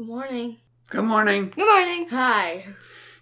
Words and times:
Good 0.00 0.06
morning. 0.06 0.56
Good 0.88 1.04
morning. 1.04 1.52
Good 1.54 1.66
morning. 1.66 2.08
Hi. 2.08 2.68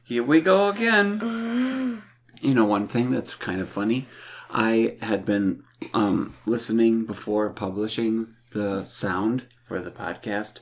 Here 0.04 0.22
we 0.22 0.40
go 0.40 0.68
again. 0.68 2.02
You 2.40 2.54
know, 2.54 2.66
one 2.66 2.86
thing 2.86 3.10
that's 3.10 3.34
kind 3.34 3.60
of 3.60 3.68
funny, 3.68 4.06
I 4.48 4.96
had 5.02 5.24
been 5.24 5.64
um, 5.92 6.34
listening 6.46 7.04
before 7.04 7.50
publishing 7.50 8.36
the 8.52 8.84
sound 8.84 9.46
for 9.58 9.80
the 9.80 9.90
podcast, 9.90 10.60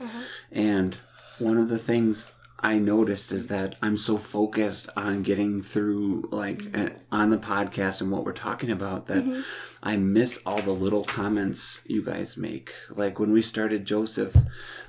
and 0.51 0.97
one 1.39 1.59
of 1.59 1.69
the 1.69 1.79
things 1.79 2.33
I 2.61 2.79
noticed 2.79 3.31
is 3.31 3.49
that 3.49 3.75
I'm 3.83 3.99
so 3.99 4.17
focused 4.17 4.89
on 4.97 5.23
getting 5.23 5.63
through, 5.63 6.31
like, 6.33 6.75
uh, 6.75 6.89
on 7.13 7.29
the 7.29 7.37
podcast 7.37 8.01
and 8.01 8.11
what 8.11 8.25
we're 8.25 8.33
talking 8.33 8.71
about 8.71 9.07
that 9.09 9.45
I 9.83 9.99
miss 9.99 10.39
all 10.47 10.63
the 10.63 10.73
little 10.73 11.05
comments 11.05 11.83
you 11.85 12.03
guys 12.03 12.39
make. 12.39 12.73
Like, 12.89 13.21
when 13.21 13.33
we 13.33 13.43
started 13.43 13.85
Joseph, 13.85 14.35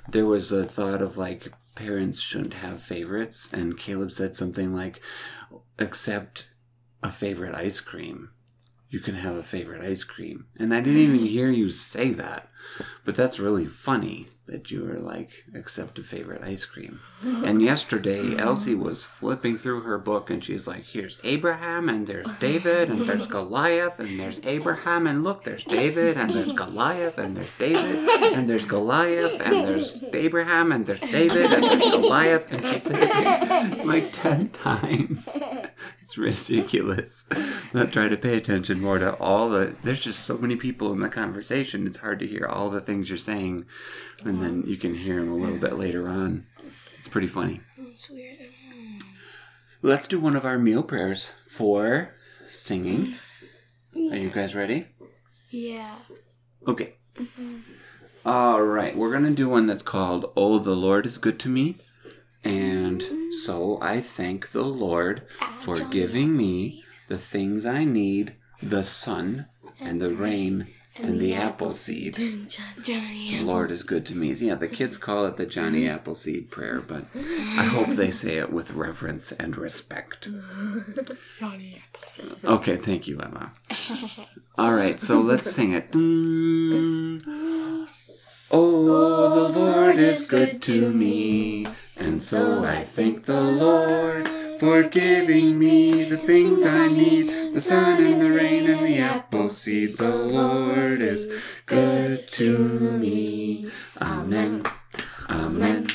there 0.09 0.25
was 0.25 0.51
a 0.51 0.63
thought 0.63 1.01
of, 1.01 1.17
like, 1.17 1.51
parents 1.75 2.19
shouldn't 2.21 2.55
have 2.55 2.81
favorites, 2.81 3.49
and 3.53 3.77
Caleb 3.77 4.11
said 4.11 4.35
something 4.35 4.73
like, 4.73 5.01
except 5.77 6.47
a 7.03 7.11
favorite 7.11 7.55
ice 7.55 7.79
cream. 7.79 8.31
You 8.89 8.99
can 8.99 9.15
have 9.15 9.35
a 9.35 9.43
favorite 9.43 9.83
ice 9.83 10.03
cream. 10.03 10.47
And 10.57 10.73
I 10.73 10.79
didn't 10.79 10.99
even 10.99 11.19
hear 11.19 11.49
you 11.49 11.69
say 11.69 12.11
that. 12.11 12.49
But 13.05 13.15
that's 13.15 13.39
really 13.39 13.65
funny 13.65 14.27
that 14.47 14.71
you 14.71 14.83
were 14.83 14.99
like, 14.99 15.45
accept 15.53 15.99
a 15.99 16.03
favorite 16.03 16.41
ice 16.43 16.65
cream. 16.65 16.99
And 17.47 17.61
yesterday, 17.61 18.37
Elsie 18.37 18.75
was 18.75 19.03
flipping 19.03 19.57
through 19.57 19.81
her 19.81 19.97
book 19.97 20.29
and 20.29 20.43
she's 20.43 20.67
like, 20.67 20.85
here's 20.85 21.19
Abraham 21.23 21.89
and 21.89 22.05
there's 22.07 22.31
David 22.39 22.89
and 22.89 23.01
there's 23.01 23.27
Goliath 23.37 23.99
and 23.99 24.19
there's 24.19 24.45
Abraham 24.45 25.07
and 25.07 25.23
look, 25.23 25.43
there's 25.43 25.63
David 25.63 26.17
and 26.17 26.29
there's 26.29 26.51
Goliath 26.53 27.17
and 27.17 27.35
there's 27.35 27.49
David 27.57 28.33
and 28.33 28.49
there's 28.49 28.65
Goliath 28.65 29.39
and 29.41 29.67
there's 29.67 30.03
Abraham 30.13 30.71
and 30.71 30.85
there's 30.85 30.99
David 30.99 31.53
and 31.53 31.63
there's 31.63 31.91
Goliath. 31.91 32.51
And 32.51 32.63
she 32.63 32.79
said 32.79 32.97
it 33.01 33.85
like 33.87 34.11
10 34.11 34.49
times. 34.49 35.39
It's 36.07 36.17
ridiculous. 36.17 37.25
Not 37.73 37.91
try 37.91 38.07
to 38.07 38.15
pay 38.15 38.37
attention 38.37 38.79
more 38.79 38.97
to 38.97 39.17
all 39.17 39.49
the. 39.49 39.75
There's 39.83 39.99
just 39.99 40.21
so 40.21 40.37
many 40.37 40.55
people 40.55 40.93
in 40.93 41.01
the 41.01 41.09
conversation. 41.09 41.85
It's 41.85 41.97
hard 41.97 42.19
to 42.19 42.27
hear 42.27 42.45
all 42.45 42.69
the 42.69 42.79
things 42.79 43.09
you're 43.09 43.17
saying, 43.17 43.65
and 44.23 44.41
then 44.41 44.63
you 44.65 44.77
can 44.77 44.95
hear 44.95 45.15
them 45.19 45.29
a 45.29 45.35
little 45.35 45.57
bit 45.57 45.73
later 45.73 46.07
on. 46.07 46.45
It's 46.97 47.09
pretty 47.09 47.27
funny. 47.27 47.59
It's 47.77 48.09
weird. 48.09 48.37
Let's 49.81 50.07
do 50.07 50.17
one 50.17 50.37
of 50.37 50.45
our 50.45 50.57
meal 50.57 50.81
prayers 50.81 51.31
for 51.45 52.15
singing. 52.47 53.15
Are 53.93 54.15
you 54.15 54.29
guys 54.29 54.55
ready? 54.55 54.87
Yeah. 55.49 55.95
Okay. 56.65 56.93
All 58.25 58.61
right, 58.61 58.95
we're 58.95 59.11
gonna 59.11 59.31
do 59.31 59.49
one 59.49 59.67
that's 59.67 59.83
called 59.83 60.31
"Oh, 60.37 60.57
the 60.57 60.73
Lord 60.73 61.05
is 61.05 61.17
good 61.17 61.37
to 61.41 61.49
me," 61.49 61.75
and 62.47 63.03
so 63.43 63.77
I 63.81 64.01
thank 64.01 64.51
the 64.51 64.63
Lord 64.63 65.23
for 65.57 65.79
giving 65.79 66.35
me 66.37 66.83
the 67.07 67.17
things 67.17 67.65
I 67.65 67.83
need: 67.83 68.33
the 68.61 68.83
sun 68.83 69.47
and 69.79 70.01
the 70.01 70.13
rain 70.13 70.67
and 70.99 71.17
the 71.17 71.33
apple 71.33 71.71
seed. 71.71 72.17
The 72.87 73.41
Lord 73.43 73.69
is 73.71 73.83
good 73.83 74.05
to 74.07 74.15
me. 74.15 74.31
Yeah, 74.31 74.55
the 74.55 74.67
kids 74.67 74.97
call 75.07 75.25
it 75.25 75.37
the 75.37 75.45
Johnny 75.45 75.87
Appleseed 75.87 76.49
prayer, 76.49 76.81
but 76.81 77.05
I 77.13 77.63
hope 77.63 77.95
they 77.95 78.11
say 78.11 78.37
it 78.37 78.51
with 78.51 78.71
reverence 78.71 79.31
and 79.33 79.57
respect. 79.57 80.23
Johnny 81.39 81.81
Appleseed. 81.83 82.45
Okay, 82.45 82.77
thank 82.77 83.07
you, 83.07 83.19
Emma. 83.19 83.51
All 84.57 84.73
right, 84.73 84.99
so 84.99 85.19
let's 85.19 85.51
sing 85.51 85.73
it. 85.73 85.91
Mm. 85.91 87.87
Oh, 88.49 89.51
the 89.51 89.59
Lord 89.59 89.97
is 89.97 90.29
good 90.29 90.61
to 90.63 90.91
me, 90.93 91.67
and 91.99 92.21
so 92.21 92.63
I 92.63 92.83
thank 92.83 93.25
the 93.25 93.41
Lord 93.41 94.27
for 94.59 94.83
giving 94.83 95.57
me 95.59 96.03
the 96.05 96.17
things 96.17 96.65
I 96.65 96.87
need 96.87 97.53
the 97.53 97.61
sun 97.61 98.03
and 98.03 98.21
the 98.21 98.31
rain 98.31 98.67
and 98.69 98.85
the 98.85 98.97
apple 98.99 99.49
seed. 99.49 99.97
The 99.97 100.09
Lord 100.09 101.01
is 101.01 101.61
good 101.65 102.27
to 102.29 102.57
me. 102.57 103.71
Amen. 104.01 104.63
Amen. 105.29 105.87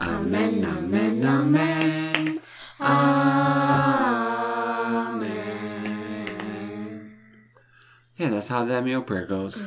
Amen. 0.00 0.64
Amen. 0.64 1.24
Amen. 1.24 2.40
Amen. 2.80 3.16
Yeah, 8.16 8.28
that's 8.30 8.48
how 8.48 8.64
that 8.64 8.84
meal 8.84 9.02
prayer 9.02 9.26
goes. 9.26 9.62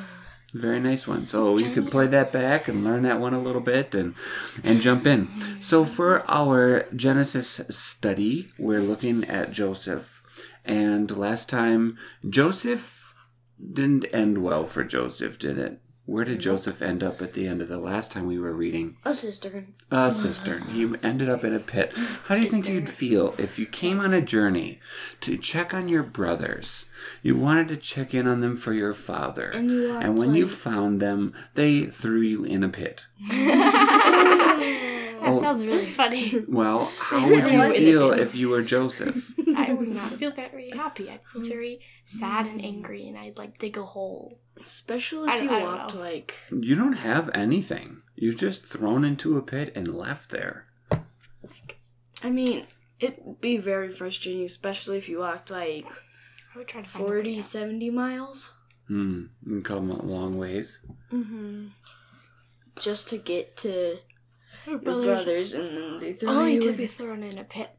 Very 0.54 0.80
nice 0.80 1.08
one. 1.08 1.26
So 1.26 1.58
you 1.60 1.72
can 1.72 1.88
play 1.88 2.08
that 2.08 2.34
back 2.34 2.68
and 2.68 2.84
learn 2.84 3.04
that 3.04 3.20
one 3.20 3.34
a 3.34 3.42
little 3.42 3.62
bit 3.62 3.94
and 3.94 4.16
and 4.64 4.82
jump 4.82 5.06
in. 5.06 5.30
So 5.62 5.86
for 5.86 6.30
our 6.30 6.86
Genesis 6.96 7.62
study, 7.70 8.48
we're 8.58 8.82
looking 8.82 9.24
at 9.26 9.52
Joseph. 9.52 10.24
And 10.66 11.16
last 11.16 11.50
time 11.50 11.98
Joseph 12.28 13.16
didn't 13.60 14.06
end 14.12 14.40
well 14.44 14.66
for 14.66 14.84
Joseph, 14.84 15.38
did 15.38 15.60
it? 15.60 15.80
Where 16.10 16.26
did 16.26 16.40
Joseph 16.40 16.82
end 16.82 17.04
up 17.04 17.22
at 17.22 17.34
the 17.34 17.48
end 17.48 17.62
of 17.62 17.68
the 17.68 17.78
last 17.78 18.12
time 18.12 18.26
we 18.26 18.40
were 18.40 18.52
reading? 18.52 18.98
A 19.06 19.14
sister. 19.14 19.68
A 19.92 20.12
cistern. 20.12 20.64
He 20.70 20.92
ended 21.04 21.30
up 21.30 21.44
in 21.44 21.54
a 21.54 21.60
pit. 21.60 21.94
How 22.26 22.34
do 22.34 22.42
you 22.42 22.50
think 22.50 22.68
you'd 22.68 22.90
feel 22.90 23.36
if 23.38 23.60
you 23.60 23.68
came 23.68 24.00
on 24.00 24.12
a 24.12 24.20
journey 24.20 24.80
to 25.22 25.38
check 25.38 25.72
on 25.72 25.88
your 25.88 26.02
brothers? 26.02 26.86
You 27.22 27.38
wanted 27.38 27.68
to 27.68 27.78
check 27.78 28.16
in 28.16 28.26
on 28.26 28.40
them 28.40 28.56
for 28.56 28.74
your 28.74 28.96
father. 28.96 29.52
And 29.52 29.70
you 29.70 29.96
And 29.98 30.18
when 30.18 30.34
you 30.34 30.48
found 30.48 31.00
them, 31.00 31.36
they 31.54 31.86
threw 31.86 32.22
you 32.22 32.44
in 32.44 32.64
a 32.64 32.70
pit. 32.70 33.04
That 35.40 35.46
sounds 35.48 35.66
really 35.66 35.86
funny. 35.88 36.46
Well, 36.48 36.92
how 36.98 37.28
would 37.30 37.52
you 37.52 37.74
feel 37.74 38.12
if 38.12 38.36
you 38.36 38.50
were 38.50 38.62
Joseph? 38.62 39.34
I 39.56 39.74
would 39.74 39.88
not 39.90 40.12
feel 40.14 40.32
very 40.32 40.70
happy. 40.72 41.10
I'd 41.10 41.22
feel 41.32 41.44
very 41.48 41.80
sad 42.06 42.46
and 42.48 42.64
angry, 42.64 43.08
and 43.08 43.18
I'd 43.18 43.38
like 43.38 43.58
dig 43.58 43.78
a 43.78 43.84
hole. 43.84 44.40
Especially 44.60 45.30
I 45.30 45.36
if 45.38 45.44
don't- 45.44 45.50
you 45.52 45.56
I 45.56 45.60
don't 45.60 45.74
walked 45.78 45.96
know. 45.96 46.02
like 46.02 46.34
You 46.52 46.76
don't 46.76 46.94
have 46.94 47.30
anything. 47.34 48.02
You're 48.16 48.34
just 48.34 48.66
thrown 48.66 49.06
into 49.06 49.38
a 49.38 49.42
pit 49.42 49.72
and 49.76 49.88
left 49.96 50.30
there. 50.30 50.66
I 52.24 52.30
mean, 52.30 52.66
it'd 53.00 53.40
be 53.40 53.58
very 53.58 53.90
frustrating, 53.90 54.44
especially 54.44 54.98
if 54.98 55.08
you 55.08 55.20
walked 55.20 55.50
like 55.52 55.86
I 56.54 56.58
would 56.58 56.68
try 56.68 56.82
to 56.82 56.90
find 56.90 57.06
a 57.06 57.08
way 57.08 57.14
40, 57.16 57.38
out. 57.40 57.44
70 57.46 57.90
miles. 57.92 58.52
Hmm. 58.88 59.26
You 59.46 59.62
come 59.62 59.90
a 59.92 60.02
long 60.04 60.38
ways. 60.38 60.80
Mm-hmm. 61.14 61.68
Just 62.80 63.10
to 63.10 63.18
get 63.18 63.56
to 63.58 64.00
Your 64.70 64.78
your 64.78 64.80
brothers 64.80 65.24
brothers, 65.26 65.54
and 65.54 65.78
then 65.78 66.00
they 66.00 66.14
throw 66.14 66.30
only 66.32 66.54
you 66.56 66.62
to 66.62 66.70
in. 66.70 66.76
be 66.76 66.88
thrown 66.88 67.24
in 67.24 67.38
a 67.38 67.44
pit. 67.44 67.70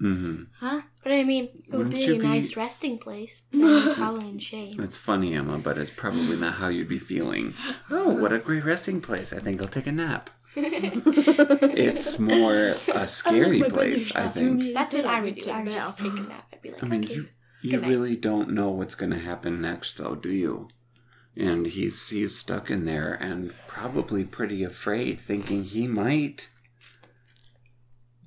Mm-hmm. 0.00 0.42
Huh? 0.60 0.82
But 1.02 1.12
I 1.12 1.24
mean, 1.24 1.44
it 1.46 1.70
would 1.70 1.78
Wouldn't 1.86 1.94
be 1.94 2.02
you 2.02 2.14
a 2.16 2.18
be- 2.18 2.26
nice 2.26 2.54
resting 2.56 2.98
place. 2.98 3.42
So 3.54 3.66
I'm 3.66 3.94
probably 3.94 4.28
in 4.28 4.38
shame. 4.38 4.76
That's 4.76 4.98
funny, 4.98 5.34
Emma, 5.34 5.56
but 5.58 5.78
it's 5.78 5.90
probably 5.90 6.36
not 6.36 6.54
how 6.54 6.68
you'd 6.68 6.88
be 6.88 6.98
feeling. 6.98 7.54
Oh, 7.90 8.12
what 8.14 8.32
a 8.32 8.38
great 8.38 8.64
resting 8.64 9.00
place. 9.00 9.32
I 9.32 9.38
think 9.38 9.60
I'll 9.62 9.68
take 9.68 9.86
a 9.86 9.92
nap. 9.92 10.28
It's 10.56 12.18
more 12.18 12.72
a 12.94 13.06
scary 13.06 13.60
my 13.60 13.68
place, 13.68 14.12
brothers 14.12 14.16
I 14.16 14.30
threw 14.32 14.52
me 14.54 14.58
think. 14.60 14.68
in 14.68 14.74
That's 14.74 14.94
what 14.94 15.06
I 15.06 15.20
would 15.20 15.34
do. 15.36 15.50
I 15.50 15.62
would 15.64 15.72
just 15.72 15.98
now. 16.00 16.10
take 16.10 16.18
a 16.18 16.22
nap. 16.28 16.42
I'd 16.52 16.62
be 16.62 16.70
like, 16.72 16.82
I 16.82 16.86
mean, 16.86 17.04
okay. 17.04 17.14
you 17.14 17.28
you 17.62 17.70
Good 17.72 17.82
night. 17.82 17.88
really 17.88 18.16
don't 18.16 18.50
know 18.52 18.70
what's 18.70 18.94
going 18.94 19.10
to 19.12 19.18
happen 19.18 19.60
next, 19.60 19.96
though, 19.96 20.14
do 20.14 20.30
you? 20.30 20.68
And 21.36 21.66
he's 21.66 22.08
he's 22.08 22.38
stuck 22.38 22.70
in 22.70 22.86
there 22.86 23.12
and 23.12 23.52
probably 23.66 24.24
pretty 24.24 24.64
afraid, 24.64 25.20
thinking 25.20 25.64
he 25.64 25.86
might 25.86 26.48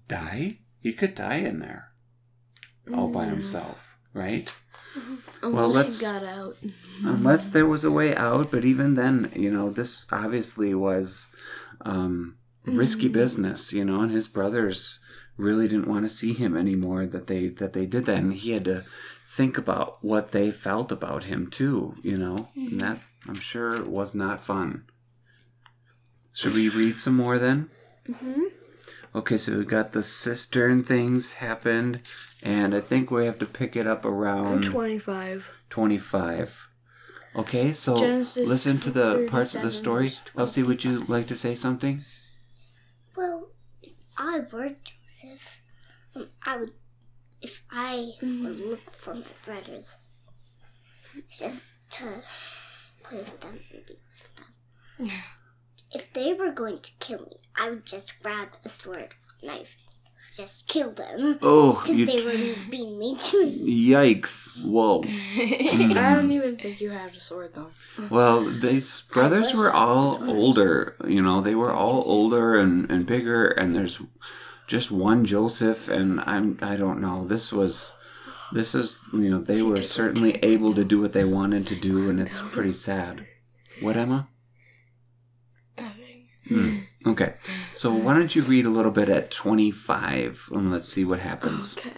die. 0.08 0.60
He 0.82 0.94
could 0.94 1.16
die 1.16 1.38
in 1.38 1.60
there 1.60 1.90
all 2.94 3.10
by 3.10 3.26
mm. 3.26 3.32
himself, 3.32 3.98
right? 4.14 4.52
Mm-hmm. 4.98 5.16
Unless 5.44 5.76
let's- 5.76 6.00
he 6.00 6.06
got 6.06 6.24
out. 6.24 6.58
unless 7.04 7.48
there 7.48 7.68
was 7.68 7.84
a 7.84 7.92
way 7.92 8.16
out 8.16 8.50
but 8.50 8.66
even 8.66 8.96
then 8.96 9.32
you 9.36 9.52
know 9.52 9.70
this 9.70 10.08
obviously 10.12 10.74
was 10.74 11.30
um 11.82 12.38
risky 12.66 13.08
mm. 13.08 13.14
business 13.14 13.72
you 13.72 13.86
know 13.86 14.02
and 14.02 14.12
his 14.12 14.28
brothers 14.28 15.00
really 15.40 15.68
didn't 15.68 15.88
want 15.88 16.04
to 16.06 16.10
see 16.10 16.34
him 16.34 16.56
anymore 16.58 17.06
that 17.06 17.28
they 17.28 17.48
that 17.48 17.74
they 17.74 17.86
did 17.86 18.06
that 18.06 18.18
and 18.18 18.34
he 18.34 18.52
had 18.52 18.66
to 18.66 18.84
think 19.26 19.58
about 19.58 20.04
what 20.04 20.32
they 20.32 20.52
felt 20.52 20.92
about 20.92 21.24
him 21.26 21.48
too 21.50 21.96
you 22.04 22.18
know 22.18 22.50
and 22.56 22.82
that 22.82 23.00
i'm 23.28 23.40
sure 23.40 23.82
was 23.84 24.14
not 24.14 24.44
fun 24.46 24.84
should 26.34 26.54
we 26.54 26.70
read 26.70 26.98
some 27.00 27.16
more 27.16 27.40
then 27.40 27.70
Mm-hmm. 28.10 28.46
okay 29.14 29.38
so 29.38 29.56
we 29.58 29.66
got 29.66 29.92
the 29.92 30.02
cistern 30.02 30.84
things 30.84 31.34
happened 31.34 32.02
and 32.42 32.74
i 32.76 32.80
think 32.80 33.12
we 33.12 33.26
have 33.26 33.38
to 33.40 33.46
pick 33.46 33.76
it 33.76 33.86
up 33.86 34.04
around 34.04 34.64
25. 34.64 35.48
25. 35.70 36.66
Okay, 37.36 37.72
so 37.74 37.96
Genesis 37.96 38.48
listen 38.48 38.78
to 38.80 38.90
the 38.90 39.28
parts 39.30 39.54
of 39.54 39.62
the 39.62 39.70
story. 39.70 40.14
Elsie, 40.36 40.64
would 40.64 40.84
you 40.84 41.04
like 41.08 41.28
to 41.28 41.38
say 41.38 41.54
something? 41.54 42.04
Well, 43.16 43.49
if 43.49 43.49
I 44.22 44.40
were 44.52 44.76
Joseph, 44.84 45.62
um, 46.14 46.28
I 46.44 46.58
would, 46.58 46.74
if 47.42 47.64
I 47.72 48.12
would 48.22 48.60
look 48.60 48.94
for 48.94 49.16
my 49.16 49.32
brothers, 49.46 49.96
just 51.30 51.76
to 51.92 52.22
play 53.02 53.20
with 53.20 53.40
them 53.40 53.62
and 53.72 53.86
be 53.86 53.96
with 54.12 54.36
them. 54.36 55.10
if 55.94 56.12
they 56.12 56.34
were 56.34 56.52
going 56.52 56.80
to 56.80 56.92
kill 57.00 57.22
me, 57.22 57.38
I 57.58 57.70
would 57.70 57.86
just 57.86 58.22
grab 58.22 58.50
a 58.66 58.68
sword, 58.70 59.14
knife, 59.42 59.78
just 60.40 60.68
kill 60.68 60.92
them. 60.92 61.38
Oh, 61.42 61.82
Because 61.82 62.00
you 62.00 62.06
they 62.06 62.24
were 62.26 62.56
being 62.70 62.98
mean 62.98 63.18
to 63.30 63.46
me. 63.46 63.90
yikes! 63.92 64.34
Whoa. 64.64 65.04
I 66.00 66.14
don't 66.16 66.32
even 66.32 66.56
think 66.58 66.80
you 66.82 66.90
had 66.92 67.16
a 67.16 67.20
sword 67.20 67.52
though. 67.56 67.72
Well, 68.10 68.42
these 68.66 69.02
brothers 69.02 69.54
were 69.54 69.72
all 69.72 70.08
older. 70.30 70.96
You 71.06 71.22
know, 71.22 71.42
they 71.42 71.56
were 71.56 71.74
all 71.74 72.04
older 72.06 72.56
and, 72.56 72.90
and 72.90 73.06
bigger. 73.06 73.48
And 73.48 73.76
there's 73.76 74.00
just 74.68 74.92
one 74.92 75.26
Joseph, 75.26 75.90
and 75.90 76.22
I'm 76.22 76.58
I 76.62 76.76
don't 76.78 77.02
know. 77.02 77.26
This 77.28 77.52
was, 77.52 77.94
this 78.54 78.74
is 78.76 79.00
you 79.12 79.30
know 79.32 79.40
they 79.42 79.62
were 79.62 79.82
certainly 79.82 80.34
able 80.44 80.74
to 80.76 80.84
do 80.86 81.02
what 81.02 81.14
they 81.14 81.26
wanted 81.26 81.66
to 81.68 81.76
do, 81.76 82.10
and 82.10 82.20
it's 82.20 82.40
pretty 82.40 82.74
sad. 82.74 83.26
What 83.82 83.98
Emma? 83.98 84.28
Hmm. 86.48 86.78
Okay, 87.06 87.36
so 87.74 87.94
why 87.94 88.14
don't 88.14 88.36
you 88.36 88.42
read 88.42 88.66
a 88.66 88.70
little 88.70 88.92
bit 88.92 89.08
at 89.08 89.32
twenty 89.32 89.72
five, 89.72 90.50
and 90.52 90.72
let's 90.72 90.88
see 90.90 91.06
what 91.06 91.20
happens. 91.20 91.78
Okay. 91.78 91.92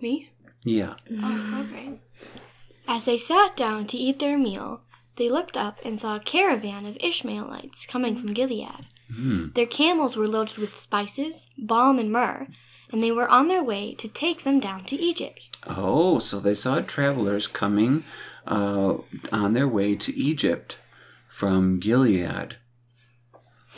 Me? 0.00 0.30
Yeah. 0.64 0.94
Oh, 1.22 1.66
okay. 1.68 2.00
As 2.88 3.04
they 3.04 3.18
sat 3.18 3.56
down 3.56 3.86
to 3.88 3.96
eat 3.96 4.18
their 4.18 4.38
meal, 4.38 4.80
they 5.16 5.28
looked 5.28 5.56
up 5.56 5.78
and 5.84 6.00
saw 6.00 6.16
a 6.16 6.20
caravan 6.20 6.86
of 6.86 6.96
Ishmaelites 7.00 7.86
coming 7.86 8.16
from 8.16 8.32
Gilead. 8.32 8.86
Hmm. 9.14 9.46
Their 9.54 9.66
camels 9.66 10.16
were 10.16 10.26
loaded 10.26 10.56
with 10.56 10.80
spices, 10.80 11.46
balm, 11.58 11.98
and 11.98 12.10
myrrh, 12.10 12.48
and 12.90 13.02
they 13.02 13.12
were 13.12 13.28
on 13.28 13.48
their 13.48 13.62
way 13.62 13.94
to 13.94 14.08
take 14.08 14.44
them 14.44 14.58
down 14.58 14.84
to 14.86 14.96
Egypt. 14.96 15.56
Oh, 15.66 16.18
so 16.18 16.40
they 16.40 16.54
saw 16.54 16.80
travelers 16.80 17.46
coming 17.46 18.04
uh, 18.46 18.94
on 19.30 19.52
their 19.52 19.68
way 19.68 19.94
to 19.96 20.16
Egypt 20.16 20.78
from 21.28 21.78
Gilead. 21.78 22.56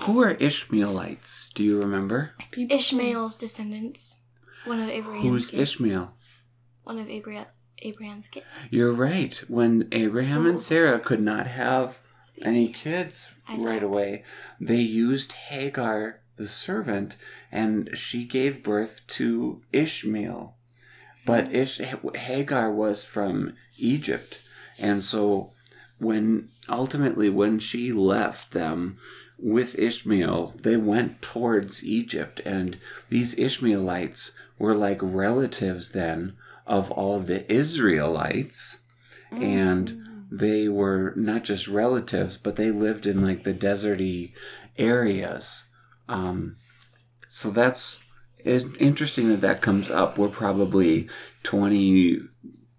Who 0.01 0.23
are 0.23 0.33
Ishmaelites? 0.33 1.51
Do 1.55 1.63
you 1.63 1.79
remember? 1.81 2.33
Ishmael's 2.57 3.39
descendants, 3.39 4.19
one 4.65 4.81
of 4.81 4.89
Abraham's 4.89 5.25
Who's 5.25 5.51
kids. 5.51 5.63
Ishmael? 5.63 6.15
One 6.83 6.99
of 6.99 7.09
Abraham, 7.09 7.47
Abraham's 7.81 8.29
kids. 8.29 8.45
You're 8.71 8.93
right. 8.93 9.43
When 9.49 9.89
Abraham 9.93 10.47
and 10.47 10.57
oh. 10.57 10.61
Sarah 10.61 10.99
could 10.99 11.23
not 11.23 11.47
have 11.47 12.01
any 12.43 12.69
kids 12.69 13.31
Isaac. 13.49 13.69
right 13.69 13.83
away, 13.83 14.25
they 14.61 14.81
used 14.81 15.33
Hagar, 15.33 16.21
the 16.37 16.49
servant, 16.49 17.17
and 17.53 17.91
she 17.95 18.25
gave 18.25 18.63
birth 18.63 19.03
to 19.09 19.63
Ishmael. 19.73 20.57
But 21.25 21.55
Ish- 21.55 21.81
Hagar 22.15 22.71
was 22.73 23.05
from 23.05 23.55
Egypt, 23.79 24.41
and 24.79 25.03
so 25.03 25.53
when 25.99 26.49
ultimately 26.69 27.31
when 27.31 27.59
she 27.59 27.93
left 27.93 28.53
them 28.53 28.99
with 29.45 29.79
Ishmael, 29.79 30.55
they 30.63 30.79
went 30.79 31.21
towards 31.21 31.85
Egypt, 31.85 32.41
and 32.47 32.79
these 33.11 33.39
Ishmaelites 33.39 34.33
were 34.59 34.75
like 34.75 34.99
relatives 35.03 35.91
then 35.91 36.33
of 36.67 36.91
all 36.91 37.21
the 37.21 37.51
Israelites, 37.53 38.79
and 39.31 40.03
they 40.31 40.67
were 40.67 41.13
not 41.15 41.45
just 41.45 41.69
relatives, 41.69 42.39
but 42.39 42.57
they 42.57 42.71
lived 42.71 43.05
in 43.05 43.21
like 43.21 43.43
the 43.43 43.53
deserty 43.53 44.33
areas. 44.79 45.67
Um, 46.09 46.57
so 47.29 47.51
that's 47.51 48.01
interesting 48.47 49.29
that 49.29 49.43
that 49.43 49.61
comes 49.61 49.91
up. 49.91 50.17
We're 50.17 50.29
probably 50.29 51.07
20, 51.43 52.19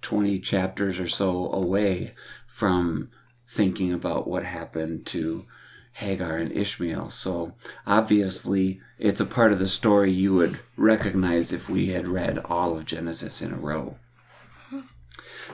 20 0.02 0.40
chapters 0.40 1.00
or 1.00 1.08
so 1.08 1.52
away 1.52 2.16
from 2.48 3.12
thinking 3.48 3.94
about 3.94 4.28
what 4.28 4.44
happened 4.46 5.06
to 5.08 5.46
Hagar 5.96 6.38
and 6.38 6.52
Ishmael. 6.52 7.10
So 7.10 7.54
obviously, 7.88 8.82
it's 9.00 9.22
a 9.22 9.26
part 9.26 9.54
of 9.54 9.60
the 9.60 9.68
story 9.68 10.12
you 10.12 10.34
would 10.34 10.60
recognize 10.76 11.54
if 11.54 11.70
we 11.70 11.88
had 11.88 12.08
read 12.08 12.38
all 12.46 12.76
of 12.78 12.86
Genesis 12.86 13.42
in 13.42 13.54
a 13.54 13.58
row. 13.58 13.98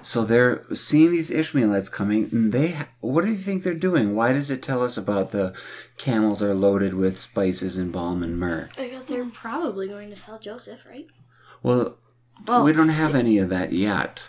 So 0.01 0.23
they're 0.25 0.63
seeing 0.73 1.11
these 1.11 1.29
Ishmaelites 1.29 1.89
coming, 1.89 2.29
and 2.31 2.51
they. 2.51 2.75
What 3.01 3.23
do 3.23 3.29
you 3.29 3.37
think 3.37 3.61
they're 3.61 3.73
doing? 3.75 4.15
Why 4.15 4.33
does 4.33 4.49
it 4.49 4.63
tell 4.63 4.81
us 4.81 4.97
about 4.97 5.29
the 5.31 5.53
camels 5.97 6.41
are 6.41 6.55
loaded 6.55 6.95
with 6.95 7.19
spices 7.19 7.77
and 7.77 7.91
balm 7.91 8.23
and 8.23 8.39
myrrh? 8.39 8.69
Because 8.75 9.05
they're 9.05 9.25
probably 9.25 9.87
going 9.87 10.09
to 10.09 10.15
sell 10.15 10.39
Joseph, 10.39 10.85
right? 10.85 11.05
Well, 11.61 11.97
Well, 12.47 12.63
we 12.63 12.73
don't 12.73 12.89
have 12.89 13.13
any 13.13 13.37
of 13.37 13.49
that 13.49 13.73
yet. 13.73 14.23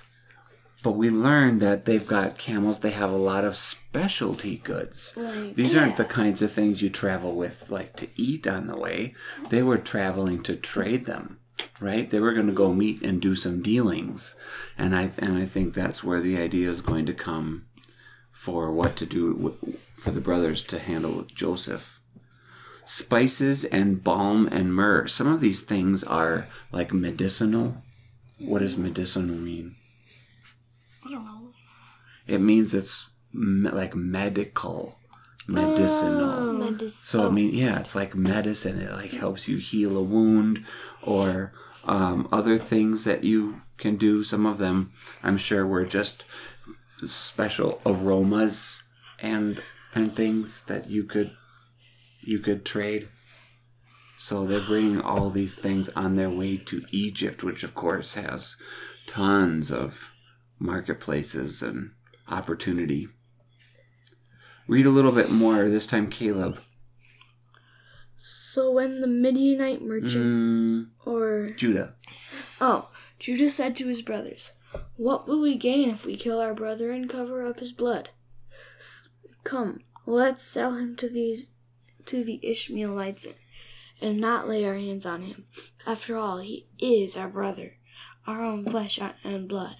But 0.82 0.92
we 0.92 1.10
learned 1.10 1.60
that 1.60 1.84
they've 1.84 2.06
got 2.06 2.38
camels, 2.38 2.80
they 2.80 2.90
have 2.90 3.12
a 3.12 3.16
lot 3.16 3.44
of 3.44 3.56
specialty 3.56 4.56
goods. 4.56 5.14
Like, 5.16 5.54
These 5.54 5.76
aren't 5.76 5.96
the 5.96 6.04
kinds 6.04 6.42
of 6.42 6.50
things 6.50 6.82
you 6.82 6.90
travel 6.90 7.36
with, 7.36 7.70
like 7.70 7.94
to 7.96 8.08
eat 8.16 8.46
on 8.48 8.66
the 8.66 8.76
way. 8.76 9.14
They 9.48 9.62
were 9.62 9.78
traveling 9.78 10.42
to 10.42 10.56
trade 10.56 11.06
them, 11.06 11.38
right? 11.78 12.10
They 12.10 12.18
were 12.18 12.34
going 12.34 12.48
to 12.48 12.52
go 12.52 12.74
meet 12.74 13.00
and 13.02 13.22
do 13.22 13.36
some 13.36 13.62
dealings. 13.62 14.34
And 14.76 14.96
I, 14.96 15.12
and 15.18 15.38
I 15.38 15.46
think 15.46 15.72
that's 15.72 16.02
where 16.02 16.20
the 16.20 16.36
idea 16.36 16.68
is 16.68 16.80
going 16.80 17.06
to 17.06 17.14
come 17.14 17.66
for 18.32 18.72
what 18.72 18.96
to 18.96 19.06
do 19.06 19.56
for 19.96 20.10
the 20.10 20.20
brothers 20.20 20.64
to 20.64 20.80
handle 20.80 21.26
Joseph. 21.32 22.00
Spices 22.84 23.64
and 23.64 24.02
balm 24.02 24.48
and 24.48 24.74
myrrh. 24.74 25.06
Some 25.06 25.28
of 25.28 25.40
these 25.40 25.60
things 25.60 26.02
are 26.02 26.48
like 26.72 26.92
medicinal. 26.92 27.76
What 28.40 28.58
does 28.58 28.76
medicinal 28.76 29.36
mean? 29.36 29.76
I 31.04 31.10
don't 31.10 31.24
know. 31.24 31.52
It 32.26 32.38
means 32.40 32.72
it's 32.74 33.10
me- 33.32 33.70
like 33.70 33.94
medical, 33.94 34.98
medicinal. 35.48 36.54
Medis- 36.54 36.90
So 37.02 37.26
I 37.26 37.30
mean, 37.30 37.52
yeah, 37.54 37.80
it's 37.80 37.94
like 37.94 38.14
medicine. 38.14 38.80
It 38.80 38.92
like 38.92 39.10
helps 39.12 39.48
you 39.48 39.56
heal 39.58 39.96
a 39.96 40.02
wound, 40.02 40.64
or 41.02 41.52
um, 41.84 42.28
other 42.32 42.58
things 42.58 43.04
that 43.04 43.24
you 43.24 43.62
can 43.78 43.96
do. 43.96 44.22
Some 44.22 44.46
of 44.46 44.58
them, 44.58 44.92
I'm 45.22 45.36
sure, 45.36 45.66
were 45.66 45.84
just 45.84 46.24
special 47.02 47.80
aromas 47.84 48.82
and 49.18 49.60
and 49.94 50.14
things 50.14 50.64
that 50.64 50.88
you 50.88 51.04
could 51.04 51.32
you 52.22 52.38
could 52.38 52.64
trade. 52.64 53.08
So 54.16 54.46
they're 54.46 54.60
bringing 54.60 55.00
all 55.00 55.30
these 55.30 55.56
things 55.58 55.88
on 55.90 56.14
their 56.14 56.30
way 56.30 56.56
to 56.56 56.84
Egypt, 56.92 57.42
which 57.42 57.64
of 57.64 57.74
course 57.74 58.14
has 58.14 58.56
tons 59.08 59.72
of 59.72 60.11
marketplaces 60.62 61.62
and 61.62 61.90
opportunity. 62.28 63.08
Read 64.68 64.86
a 64.86 64.90
little 64.90 65.12
bit 65.12 65.30
more 65.30 65.68
this 65.68 65.86
time, 65.86 66.08
Caleb. 66.08 66.58
So 68.16 68.70
when 68.70 69.00
the 69.00 69.06
Midianite 69.08 69.82
merchant 69.82 70.24
Mm, 70.24 70.86
or 71.04 71.48
Judah. 71.50 71.94
oh, 72.60 72.90
Judah 73.18 73.50
said 73.50 73.74
to 73.76 73.88
his 73.88 74.02
brothers, 74.02 74.52
"What 74.96 75.26
will 75.26 75.40
we 75.40 75.56
gain 75.56 75.90
if 75.90 76.06
we 76.06 76.16
kill 76.16 76.38
our 76.40 76.54
brother 76.54 76.92
and 76.92 77.10
cover 77.10 77.44
up 77.44 77.58
his 77.58 77.72
blood? 77.72 78.10
Come, 79.42 79.80
let's 80.06 80.44
sell 80.44 80.74
him 80.76 80.94
to 80.96 81.08
these 81.08 81.50
to 82.06 82.22
the 82.22 82.38
Ishmaelites 82.42 83.26
and 84.00 84.20
not 84.20 84.48
lay 84.48 84.64
our 84.64 84.76
hands 84.76 85.06
on 85.06 85.22
him. 85.22 85.46
After 85.86 86.16
all, 86.16 86.38
he 86.38 86.66
is 86.78 87.16
our 87.16 87.28
brother, 87.28 87.78
our 88.26 88.44
own 88.44 88.64
flesh 88.64 89.00
and 89.24 89.48
blood." 89.48 89.76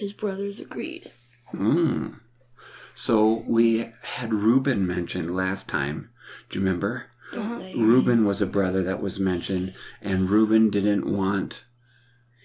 His 0.00 0.14
brothers 0.14 0.58
agreed. 0.58 1.10
Mm. 1.52 2.20
So 2.94 3.44
we 3.46 3.90
had 4.02 4.32
Reuben 4.32 4.86
mentioned 4.86 5.36
last 5.36 5.68
time. 5.68 6.08
Do 6.48 6.58
you 6.58 6.64
remember? 6.64 7.10
Don't 7.34 7.42
uh-huh. 7.42 7.58
lay 7.58 7.74
Reuben 7.74 8.24
was 8.24 8.40
a 8.40 8.46
brother 8.46 8.82
that 8.82 9.02
was 9.02 9.20
mentioned, 9.20 9.74
and 10.00 10.30
Reuben 10.30 10.70
didn't 10.70 11.04
want 11.04 11.64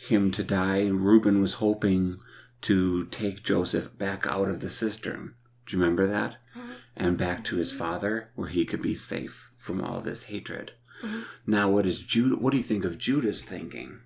him 0.05 0.31
to 0.33 0.43
die. 0.43 0.87
Reuben 0.87 1.41
was 1.41 1.55
hoping 1.55 2.19
to 2.63 3.05
take 3.05 3.45
Joseph 3.45 3.97
back 3.97 4.27
out 4.27 4.49
of 4.49 4.59
the 4.59 4.69
cistern. 4.69 5.35
Do 5.65 5.77
you 5.77 5.81
remember 5.81 6.07
that? 6.07 6.35
Uh-huh. 6.57 6.73
And 6.97 7.17
back 7.17 7.45
to 7.45 7.55
his 7.55 7.69
mm-hmm. 7.69 7.79
father, 7.79 8.31
where 8.35 8.49
he 8.49 8.65
could 8.65 8.81
be 8.81 8.95
safe 8.95 9.49
from 9.55 9.79
all 9.79 10.01
this 10.01 10.23
hatred. 10.23 10.73
Mm-hmm. 11.01 11.21
Now, 11.47 11.69
what 11.69 11.85
is 11.85 12.01
Judah? 12.01 12.35
What 12.35 12.51
do 12.51 12.57
you 12.57 12.63
think 12.63 12.83
of 12.83 12.97
Judah's 12.97 13.45
thinking? 13.45 14.01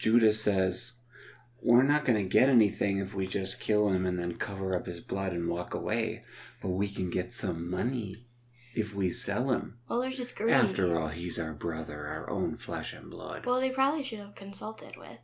Judah 0.00 0.32
says, 0.32 0.94
"We're 1.62 1.82
not 1.82 2.04
going 2.04 2.22
to 2.22 2.28
get 2.28 2.48
anything 2.48 2.98
if 2.98 3.14
we 3.14 3.26
just 3.26 3.60
kill 3.60 3.88
him 3.88 4.06
and 4.06 4.18
then 4.18 4.36
cover 4.36 4.74
up 4.76 4.86
his 4.86 5.00
blood 5.00 5.32
and 5.32 5.48
walk 5.48 5.74
away, 5.74 6.22
but 6.62 6.68
we 6.70 6.88
can 6.88 7.10
get 7.10 7.34
some 7.34 7.68
money." 7.70 8.16
If 8.74 8.94
we 8.94 9.08
sell 9.08 9.50
him, 9.52 9.78
Well, 9.88 10.02
they're 10.02 10.10
just 10.10 10.36
greedy. 10.36 10.52
after 10.52 10.98
all, 11.00 11.08
he's 11.08 11.38
our 11.38 11.54
brother, 11.54 12.06
our 12.06 12.28
own 12.28 12.56
flesh 12.56 12.92
and 12.92 13.10
blood. 13.10 13.46
Well, 13.46 13.58
they 13.58 13.70
probably 13.70 14.02
should 14.04 14.18
have 14.18 14.34
consulted 14.34 14.98
with 14.98 15.18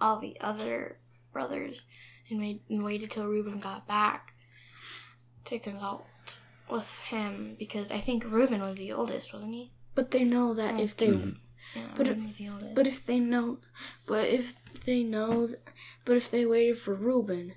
all 0.00 0.18
the 0.18 0.36
other 0.40 0.98
brothers 1.32 1.84
and 2.28 2.40
made 2.40 2.62
and 2.68 2.82
waited 2.84 3.12
till 3.12 3.26
Reuben 3.28 3.60
got 3.60 3.86
back 3.86 4.34
to 5.44 5.60
consult 5.60 6.04
with 6.68 6.98
him 7.02 7.54
because 7.56 7.92
I 7.92 8.00
think 8.00 8.24
Reuben 8.24 8.60
was 8.60 8.76
the 8.78 8.92
oldest, 8.92 9.32
wasn't 9.32 9.54
he? 9.54 9.70
But 9.94 10.10
they 10.10 10.24
know 10.24 10.52
that 10.54 10.80
if 10.80 10.96
they 10.96 11.06
Mhm. 11.08 11.36
Yeah, 11.76 11.88
But 11.96 12.08
Reuben 12.08 12.26
was 12.26 12.36
the 12.36 12.48
oldest. 12.48 12.74
But 12.74 12.86
if 12.86 13.04
they 13.04 13.20
know, 13.20 13.58
but 14.06 14.28
if 14.28 14.84
they 14.84 15.02
know, 15.02 15.48
but 16.04 16.16
if 16.16 16.30
they 16.30 16.46
waited 16.46 16.78
for 16.78 16.94
Reuben, 16.94 17.54